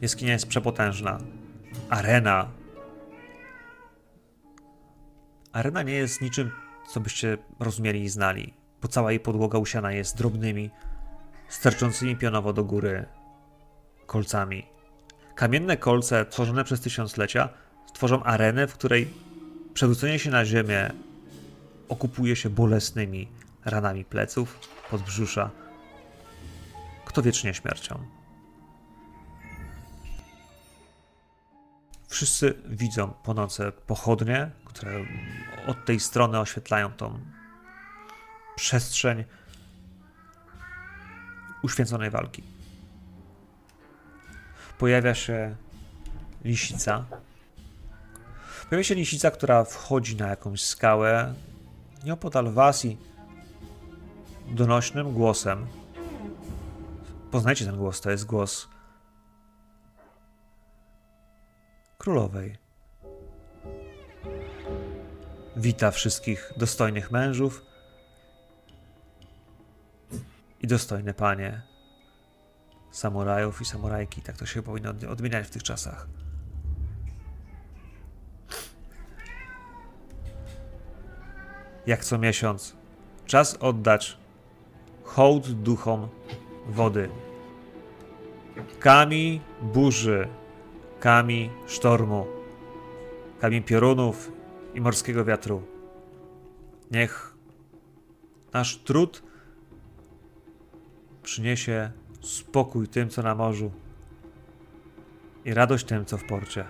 [0.01, 1.17] Jaskinia jest przepotężna.
[1.89, 2.49] Arena.
[5.51, 6.51] Arena nie jest niczym,
[6.89, 10.69] co byście rozumieli i znali, bo cała jej podłoga usiana jest drobnymi,
[11.49, 13.05] sterczącymi pionowo do góry
[14.05, 14.65] kolcami.
[15.35, 17.49] Kamienne kolce tworzone przez tysiąclecia
[17.93, 19.07] tworzą arenę, w której
[19.73, 20.91] przewrócenie się na ziemię
[21.89, 23.27] okupuje się bolesnymi
[23.65, 24.59] ranami pleców,
[24.89, 25.49] podbrzusza.
[27.05, 28.05] Kto wiecznie śmiercią.
[32.07, 33.47] Wszyscy widzą po
[33.87, 35.05] pochodnie, które
[35.67, 37.19] od tej strony oświetlają tą
[38.55, 39.23] przestrzeń
[41.61, 42.43] uświęconej walki.
[44.77, 45.55] Pojawia się
[46.43, 47.05] lisica.
[48.69, 51.33] Pojawia się lisica, która wchodzi na jakąś skałę
[52.03, 52.97] nieopodal was i
[54.47, 55.67] donośnym głosem.
[57.31, 58.67] Poznajcie ten głos, to jest głos
[61.97, 62.57] królowej.
[65.55, 67.61] Wita wszystkich dostojnych mężów
[70.61, 71.61] i dostojne panie,
[72.91, 74.21] samurajów i samurajki.
[74.21, 76.07] Tak to się powinno od- odmieniać w tych czasach.
[81.85, 82.75] Jak co miesiąc,
[83.25, 84.17] czas oddać
[85.05, 86.07] hołd duchom
[86.69, 87.09] wody.
[88.79, 90.27] Kami burzy,
[90.99, 92.25] kami sztormu,
[93.39, 94.31] kami piorunów
[94.73, 95.61] i morskiego wiatru.
[96.91, 97.35] Niech
[98.53, 99.23] nasz trud
[101.23, 101.91] przyniesie
[102.21, 103.71] spokój tym, co na morzu
[105.45, 106.65] i radość tym, co w porcie.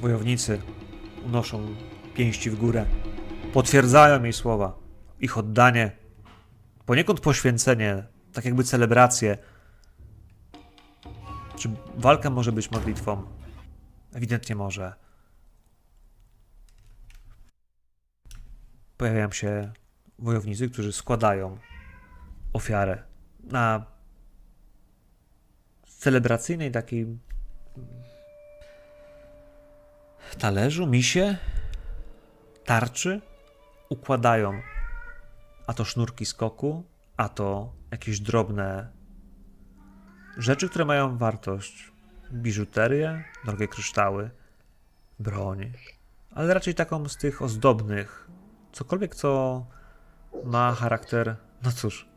[0.00, 0.60] Wojownicy
[1.26, 1.74] unoszą
[2.14, 2.86] pięści w górę.
[3.52, 4.78] Potwierdzają jej słowa.
[5.20, 5.96] Ich oddanie,
[6.86, 9.38] poniekąd poświęcenie, tak jakby celebrację.
[11.56, 13.22] Czy walka może być modlitwą?
[14.12, 14.94] Ewidentnie może.
[18.96, 19.72] Pojawiają się
[20.18, 21.58] wojownicy, którzy składają
[22.52, 23.02] ofiarę
[23.44, 23.86] na
[25.84, 27.18] celebracyjnej takiej
[30.38, 31.36] talerzu, misie,
[32.64, 33.20] tarczy
[33.90, 34.62] układają
[35.66, 36.84] a to sznurki skoku,
[37.16, 38.92] a to jakieś drobne
[40.36, 41.92] rzeczy, które mają wartość.
[42.32, 44.30] Biżuterię, drogie kryształy,
[45.18, 45.72] broń,
[46.30, 48.30] ale raczej taką z tych ozdobnych.
[48.72, 49.66] Cokolwiek, co
[50.44, 52.08] ma charakter, no cóż,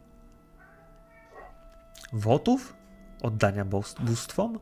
[2.13, 2.75] wotów?
[3.21, 4.59] Oddania bóst- bóstwom?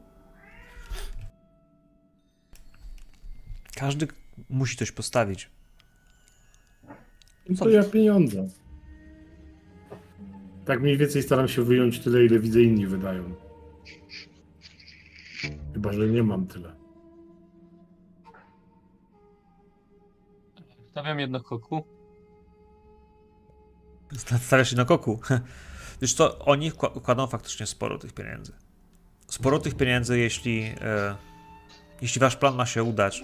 [3.75, 4.07] Każdy
[4.49, 5.49] musi coś postawić.
[7.51, 8.47] No to ja pieniądze.
[10.65, 13.23] Tak mniej więcej staram się wyjąć tyle, ile widzę inni wydają.
[15.73, 16.75] Chyba, że nie mam tyle.
[20.91, 21.83] Stawiam jedno koku.
[24.45, 25.19] Stawiasz się na koku.
[26.01, 26.71] Wiesz co, oni
[27.03, 28.53] kładą faktycznie sporo tych pieniędzy.
[29.27, 31.15] Sporo tych pieniędzy, jeśli, e,
[32.01, 33.21] jeśli wasz plan ma się udać,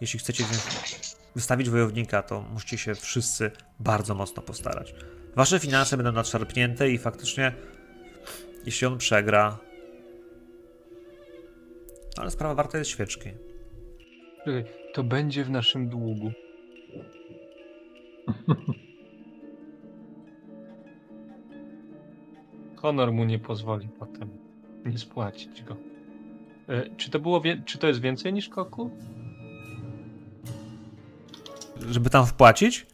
[0.00, 3.50] jeśli chcecie wziąć- wystawić wojownika, to musicie się wszyscy
[3.80, 4.94] bardzo mocno postarać.
[5.36, 7.52] Wasze finanse będą nadszarpnięte i faktycznie,
[8.66, 9.58] jeśli on przegra,
[12.18, 13.30] ale sprawa warta jest świeczki.
[14.94, 16.32] To będzie w naszym długu.
[22.76, 24.28] Honor mu nie pozwoli potem
[24.84, 25.76] nie spłacić go.
[26.68, 28.90] E, Czy to było czy to jest więcej niż koku?
[31.90, 32.86] Żeby tam wpłacić?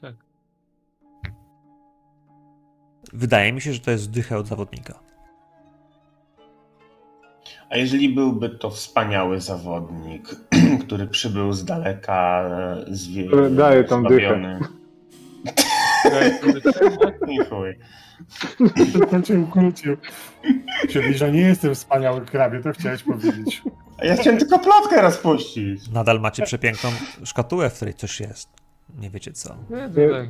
[0.00, 0.14] Tak.
[3.12, 4.98] Wydaje mi się, że to jest dychę od zawodnika.
[7.70, 10.28] A jeżeli byłby to wspaniały zawodnik,
[10.86, 12.50] który przybył z daleka,
[12.88, 13.26] zwie...
[13.26, 14.58] Który daje tą zbawiony.
[17.28, 17.78] I chuj.
[19.24, 19.96] Cię ukrócił.
[21.14, 23.62] Że nie jestem wspaniały krabie, to chciałeś powiedzieć.
[23.98, 25.88] A ja chciałem tylko plotkę rozpuścić.
[25.88, 26.90] Nadal macie przepiękną
[27.24, 28.48] szkatułę, w której coś jest.
[28.98, 29.56] Nie wiecie co.
[29.70, 30.28] Nie, to tak.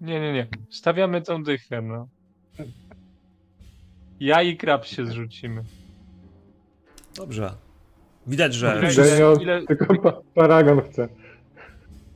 [0.00, 0.46] Nie, nie, nie.
[0.70, 2.08] Stawiamy tą dychę, no.
[4.20, 5.62] Ja i krab się zrzucimy.
[7.14, 7.54] Dobrze.
[8.26, 11.08] Widać, że Ile- wszyscy, ile- ile- tylko pa- paragon chce.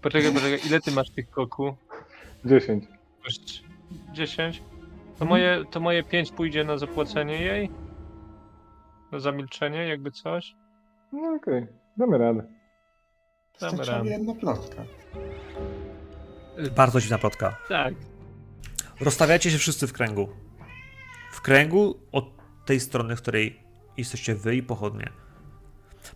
[0.03, 1.75] Poczekaj, poczekaj, ile ty masz tych koku?
[2.45, 2.85] 10.
[3.25, 3.35] Masz
[4.12, 4.62] 10?
[5.19, 7.71] To moje, to moje 5 pójdzie na zapłacenie jej?
[9.19, 10.55] Zamilczenie, jakby coś?
[11.12, 11.66] No okej,
[11.97, 12.43] damy radę.
[13.61, 14.11] Damy Wystarczyła radę.
[14.11, 14.82] jedna plotka.
[16.77, 17.57] bardzo dziwna plotka.
[17.69, 17.95] Tak.
[19.01, 20.28] Rozstawiacie się wszyscy w kręgu.
[21.32, 22.24] W kręgu od
[22.65, 23.62] tej strony, w której
[23.97, 25.11] jesteście wy i pochodnie.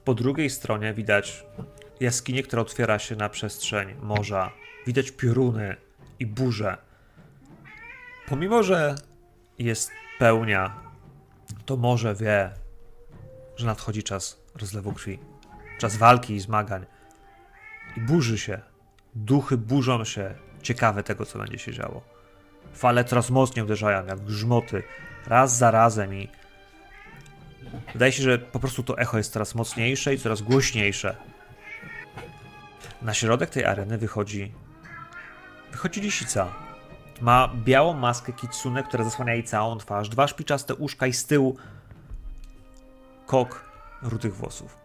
[0.04, 1.46] Po drugiej stronie widać
[2.00, 4.52] jaskinię, która otwiera się na przestrzeń morza.
[4.86, 5.76] Widać pioruny
[6.18, 6.76] i burze.
[8.28, 8.94] Pomimo, że
[9.58, 10.80] jest pełnia,
[11.66, 12.50] to morze wie,
[13.56, 15.18] że nadchodzi czas rozlewu krwi.
[15.78, 16.86] Czas walki i zmagań.
[17.96, 18.60] I burzy się.
[19.14, 22.02] Duchy burzą się, ciekawe tego, co będzie się działo.
[22.72, 24.82] Fale coraz mocniej uderzają, jak grzmoty,
[25.26, 26.28] raz za razem i
[27.92, 31.16] wydaje się, że po prostu to echo jest coraz mocniejsze i coraz głośniejsze.
[33.02, 34.52] Na środek tej areny wychodzi
[35.74, 36.46] wychodzi lisica.
[37.20, 41.56] Ma białą maskę kitsune, która zasłania jej całą twarz, dwa szpiczaste uszka i z tyłu
[43.34, 43.64] kok
[44.02, 44.76] rudych włosów.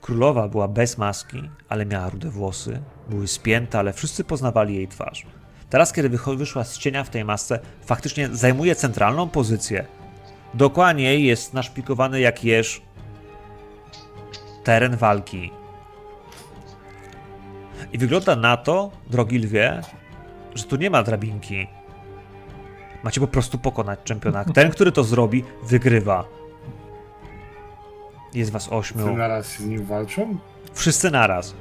[0.00, 5.26] Królowa była bez maski, ale miała rude włosy, były spięte, ale wszyscy poznawali jej twarz.
[5.70, 9.86] Teraz, kiedy wyszła z cienia w tej masce, faktycznie zajmuje centralną pozycję.
[10.54, 12.82] Dookoła niej jest naszpikowany jak jeż
[14.64, 15.50] teren walki.
[17.92, 19.80] I wygląda na to, drogi lwie,
[20.54, 21.66] że tu nie ma drabinki.
[23.02, 24.44] Macie po prostu pokonać czempiona.
[24.44, 26.24] Ten, który to zrobi, wygrywa.
[28.34, 29.06] Jest was ośmiu.
[29.06, 30.36] Ty naraz z nim walczą?
[30.72, 31.54] Wszyscy naraz.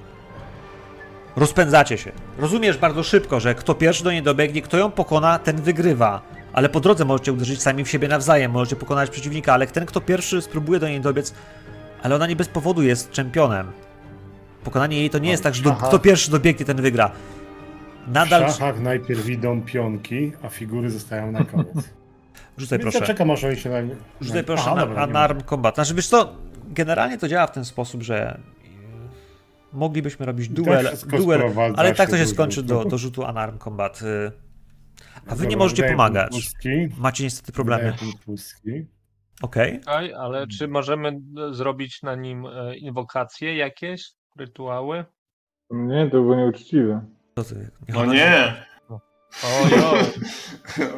[1.36, 2.12] Rozpędzacie się.
[2.38, 6.22] Rozumiesz bardzo szybko, że kto pierwszy do niej dobiegnie, kto ją pokona, ten wygrywa.
[6.54, 10.02] Ale po drodze możecie uderzyć sami w siebie nawzajem, możecie pokonać przeciwnika, ale ten, kto
[10.02, 11.34] pierwszy spróbuje do niej dobiec,
[12.04, 13.72] ale ona nie bez powodu jest czempionem.
[14.64, 17.12] Pokonanie jej to nie jest tak, że do, kto pierwszy dobiegnie, ten wygra.
[18.08, 18.50] Nadal.
[18.50, 21.94] W szachach najpierw idą pionki, a figury zostają na koniec.
[22.58, 23.00] Rzucaj Więc proszę.
[23.00, 23.96] ja czekam, aż oni się na.
[24.22, 25.76] Rzucaj na- proszę Aha, na, dobra, combat.
[25.76, 26.36] Znaczy, wiesz co,
[26.68, 28.40] generalnie to działa w ten sposób, że
[29.74, 34.02] moglibyśmy robić duel, duel ale tak to się skończy do, do rzutu unarmed combat.
[34.02, 34.32] y.
[35.28, 36.52] A wy nie możecie pomagać.
[36.98, 37.94] Macie niestety problemy.
[39.42, 39.82] Okej.
[39.86, 41.22] Aj, ale czy możemy
[41.52, 45.06] zrobić na nim e, inwokacje jakieś, rytuały?
[45.72, 47.06] Nie, to było nieuczciwe.
[47.44, 47.72] Ty.
[47.88, 48.54] No nie!
[49.44, 50.06] Ojoj,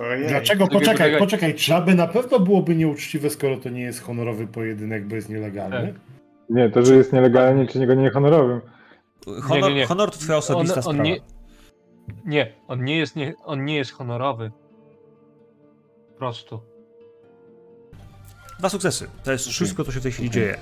[0.10, 0.28] Ojej.
[0.28, 0.64] Dlaczego?
[0.68, 1.20] Czekaj, Poczekaj, poczekaj.
[1.20, 1.56] poczekaj.
[1.56, 5.94] Czy aby na pewno byłoby nieuczciwe, skoro to nie jest honorowy pojedynek, bo jest nielegalny?
[5.94, 6.02] Tak.
[6.50, 8.62] Nie, to, że jest nielegalnie, nie czyni go niehonorowym.
[9.44, 9.86] Honor, nie, nie.
[9.86, 11.04] honor to twoja osobista on sprawa.
[11.04, 11.20] nie-
[12.26, 14.52] nie, on nie jest, nie, on nie jest honorowy.
[16.14, 16.62] Po prostu.
[18.60, 19.08] Dwa sukcesy.
[19.24, 20.58] To jest wszystko, co się w tej chwili dzieje.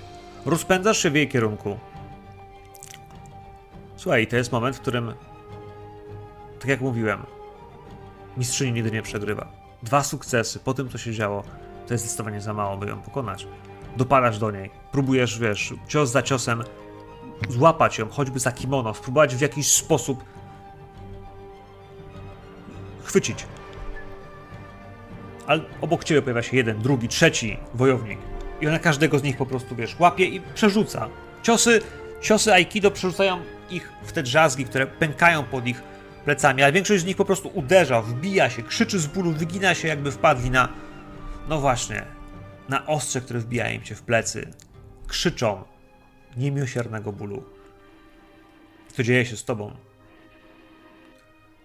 [0.46, 1.78] Rozpędzasz się w jej kierunku.
[3.96, 5.14] Słuchaj, to jest moment, w którym,
[6.66, 7.26] tak jak mówiłem,
[8.38, 9.48] mistrzyni nigdy nie przegrywa.
[9.84, 11.44] Dwa sukcesy po tym, co się działo,
[11.88, 13.48] to jest zdecydowanie za mało, by ją pokonać.
[13.98, 16.64] Dopadasz do niej, próbujesz, wiesz, cios za ciosem
[17.50, 20.24] złapać ją, choćby za kimono, spróbować w jakiś sposób
[23.04, 23.46] chwycić.
[25.48, 28.20] Ale obok ciebie pojawia się jeden, drugi, trzeci wojownik.
[28.62, 31.10] I ona każdego z nich po prostu, wiesz, łapie i przerzuca.
[31.44, 31.82] Ciosy,
[32.22, 33.40] ciosy Aikido przerzucają
[33.70, 35.95] ich w te drzazgi, które pękają pod ich
[36.26, 39.88] plecami, ale większość z nich po prostu uderza, wbija się, krzyczy z bólu, wygina się,
[39.88, 40.70] jakby wpadli na.
[41.50, 42.06] No właśnie,
[42.70, 44.54] na ostrze, które wbija im się w plecy.
[45.08, 45.64] Krzyczą
[46.38, 47.44] niemiłosiernego bólu.
[48.94, 49.76] Co dzieje się z tobą?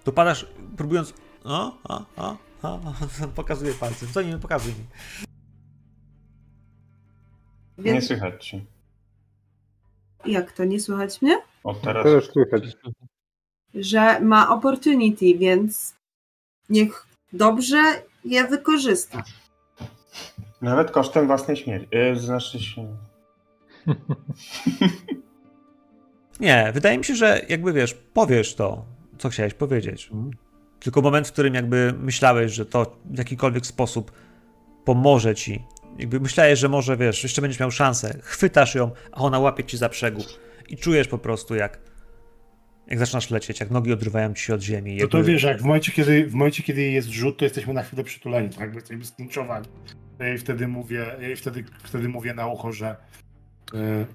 [0.04, 0.46] Dopadasz,
[0.76, 1.14] próbując.
[1.44, 2.80] O, o, o, o,
[3.36, 4.08] pokazuje palcem.
[4.12, 4.84] Co nie pokazuj mi.
[7.78, 8.64] Nie Więc słychać cię.
[10.26, 11.42] jak to, nie słychać mnie?
[11.64, 12.62] Od teraz To już słychać.
[13.74, 15.94] Że ma opportunity, więc
[16.68, 17.82] niech dobrze
[18.24, 19.22] je wykorzysta.
[20.62, 21.88] nawet kosztem własnej śmierci.
[21.92, 22.96] Yy, znaczy się...
[26.40, 28.84] Nie, wydaje mi się, że jakby wiesz, powiesz to,
[29.18, 30.10] co chciałeś powiedzieć.
[30.80, 34.12] Tylko moment, w którym jakby myślałeś, że to w jakikolwiek sposób
[34.84, 35.64] pomoże ci.
[35.98, 38.18] Jakby myślałeś, że może wiesz, jeszcze będziesz miał szansę.
[38.22, 40.24] Chwytasz ją, a ona łapie ci za przegub.
[40.68, 41.78] I czujesz po prostu, jak,
[42.90, 45.00] jak zaczynasz lecieć, jak nogi odrywają ci się od ziemi.
[45.00, 47.74] To to jakby- wiesz, jak w momencie, kiedy, w momencie, kiedy jest rzut, to jesteśmy
[47.74, 48.60] na chwilę przytuleni, tak?
[48.60, 49.66] Jakby jesteśmy sklinczowani.
[50.18, 52.96] Ja jej wtedy mówię, ja jej wtedy, wtedy mówię na ucho, że
[53.74, 54.06] e,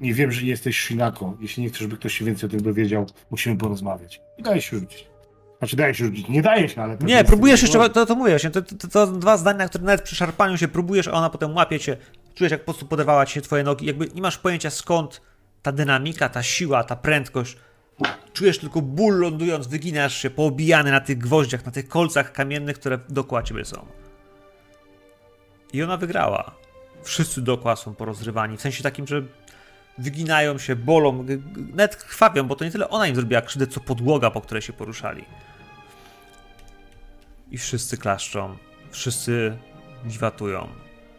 [0.00, 1.36] nie wiem, że nie jesteś Shinako.
[1.40, 4.20] Jeśli nie chcesz, żeby ktoś się więcej o tym dowiedział, musimy porozmawiać.
[4.38, 5.08] I daje się rzucić.
[5.58, 6.28] Znaczy daje się rzucić.
[6.28, 6.96] Nie daje się, ale...
[7.00, 10.16] Nie, próbujesz jeszcze, to, to mówię właśnie, to, to, to dwa zdania, które nawet przy
[10.16, 11.96] szarpaniu się próbujesz, a ona potem łapie cię,
[12.34, 15.20] czujesz jak po prostu poderwała ci się twoje nogi, jakby nie masz pojęcia skąd
[15.62, 17.56] ta dynamika, ta siła, ta prędkość.
[18.32, 22.98] Czujesz tylko ból lądując, wyginasz się, poobijany na tych gwoździach, na tych kolcach kamiennych, które
[23.08, 23.86] dookoła ciebie są.
[25.72, 26.54] I ona wygrała.
[27.02, 29.22] Wszyscy dookoła są porozrywani, w sensie takim, że
[29.98, 31.26] wyginają się, bolą,
[31.74, 34.72] nawet krwawią, bo to nie tyle ona im zrobiła krzywdę, co podłoga, po której się
[34.72, 35.24] poruszali.
[37.50, 38.56] I wszyscy klaszczą,
[38.90, 39.56] wszyscy
[40.04, 40.68] wiwatują,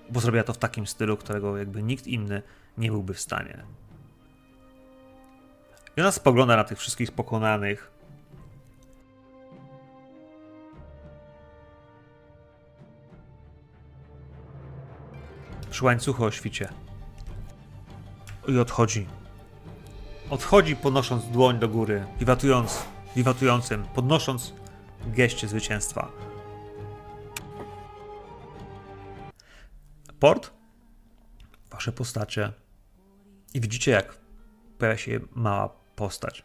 [0.10, 2.42] bo zrobiła to w takim stylu, którego jakby nikt inny
[2.78, 3.64] nie byłby w stanie.
[5.98, 7.92] I ona spogląda na tych wszystkich pokonanych.
[15.70, 16.70] Przy łańcuchu o świcie.
[18.48, 19.08] I odchodzi.
[20.30, 22.86] Odchodzi podnosząc dłoń do góry, wiwatując,
[23.16, 24.54] wiwatującym, podnosząc
[25.08, 26.12] geście zwycięstwa.
[30.20, 30.54] Port,
[31.72, 32.52] wasze postacie
[33.54, 34.18] i widzicie jak
[34.78, 36.44] pojawia się mała postać.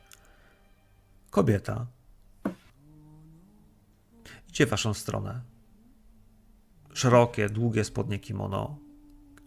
[1.31, 1.87] Kobieta.
[4.49, 5.41] Idzie w waszą stronę.
[6.95, 8.79] Szerokie, długie spodnie kimono.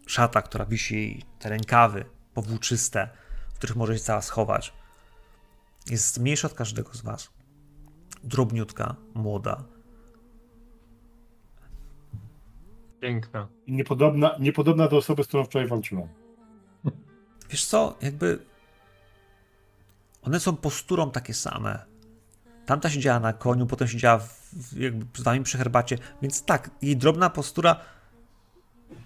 [0.07, 3.09] Szata, która wisi, te rękawy powłóczyste,
[3.53, 4.73] w których może się cała schować.
[5.89, 7.29] Jest mniejsza od każdego z was
[8.23, 9.63] drobniutka, młoda.
[12.99, 13.47] Piękna.
[13.65, 16.07] I niepodobna, niepodobna do osoby, z którą wczoraj walczyłem.
[17.49, 18.39] Wiesz co, jakby
[20.23, 21.85] one są posturą takie same.
[22.65, 26.97] Tamta siedziała na koniu, potem siedziała w, jakby z wami przy herbacie, więc tak, jej
[26.97, 27.79] drobna postura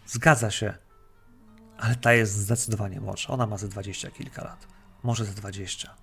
[0.08, 0.74] zgadza się.
[1.78, 3.34] Ale ta jest zdecydowanie młodsza.
[3.34, 4.68] Ona ma ze 20 kilka lat.
[5.04, 5.96] Może ze 20.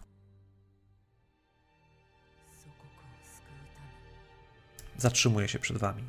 [4.96, 6.04] Zatrzymuje się przed wami.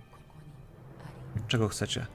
[1.48, 2.08] Czego chcecie?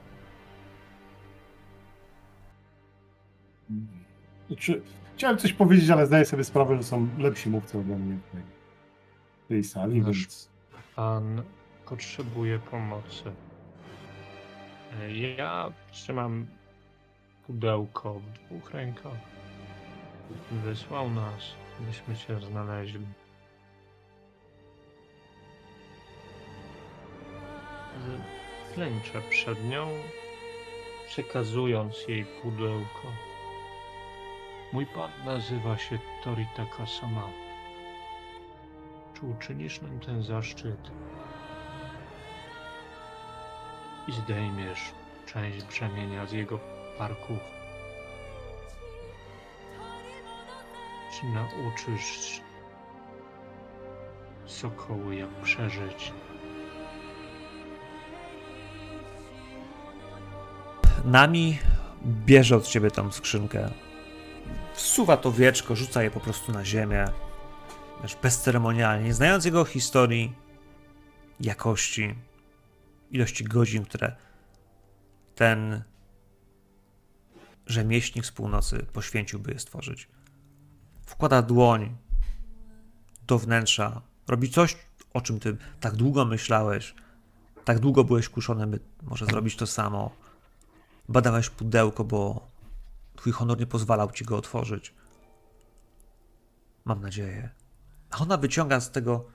[4.47, 4.81] Znaczy,
[5.21, 8.41] chciałem coś powiedzieć, ale zdaję sobie sprawę, że są lepsi mówcy ode mnie w tej,
[9.45, 10.49] w tej sali, Nasz- więc
[10.95, 11.41] Pan
[11.85, 13.23] potrzebuje pomocy.
[15.37, 16.45] Ja trzymam
[17.47, 19.17] pudełko w dwóch rękach.
[20.51, 21.43] Wysłał nas,
[21.79, 23.05] byśmy się znaleźli.
[28.73, 29.87] Klęczę przed nią,
[31.07, 33.30] przekazując jej pudełko.
[34.73, 37.27] Mój pan nazywa się Toritaka Sama.
[39.13, 40.91] Czy uczynisz nam ten zaszczyt
[44.07, 44.91] i zdejmiesz
[45.25, 46.59] część brzemienia z jego
[46.97, 47.37] parków?
[51.13, 52.41] Czy nauczysz
[54.45, 56.13] sokoły, jak przeżyć?
[61.05, 61.59] Nami
[62.05, 63.69] bierze od ciebie tą skrzynkę.
[64.73, 67.05] Wsuwa to wieczko, rzuca je po prostu na ziemię.
[68.01, 70.35] Wiesz, bezceremonialnie, nie znając jego historii,
[71.39, 72.15] jakości,
[73.11, 74.15] ilości godzin, które
[75.35, 75.83] ten
[77.65, 80.07] rzemieślnik z północy poświęciłby je stworzyć.
[81.05, 81.95] Wkłada dłoń
[83.27, 84.77] do wnętrza, robi coś,
[85.13, 86.95] o czym ty tak długo myślałeś,
[87.65, 90.11] tak długo byłeś kuszony, by może zrobić to samo.
[91.09, 92.50] Badałeś pudełko, bo
[93.21, 94.93] twój honor nie pozwalał ci go otworzyć.
[96.85, 97.49] Mam nadzieję.
[98.09, 99.27] A ona wyciąga z tego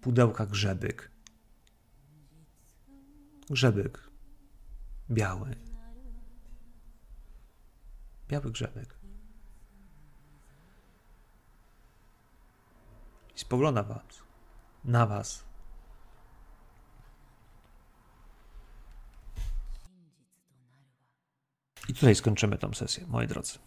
[0.00, 1.10] pudełka grzebyk.
[3.50, 4.10] Grzebyk.
[5.10, 5.56] Biały.
[8.28, 8.98] Biały grzebyk.
[13.36, 14.22] I spogląda was.
[14.84, 15.45] Na was.
[22.00, 23.58] Tutaj skończymy tą sesję, moi drodzy.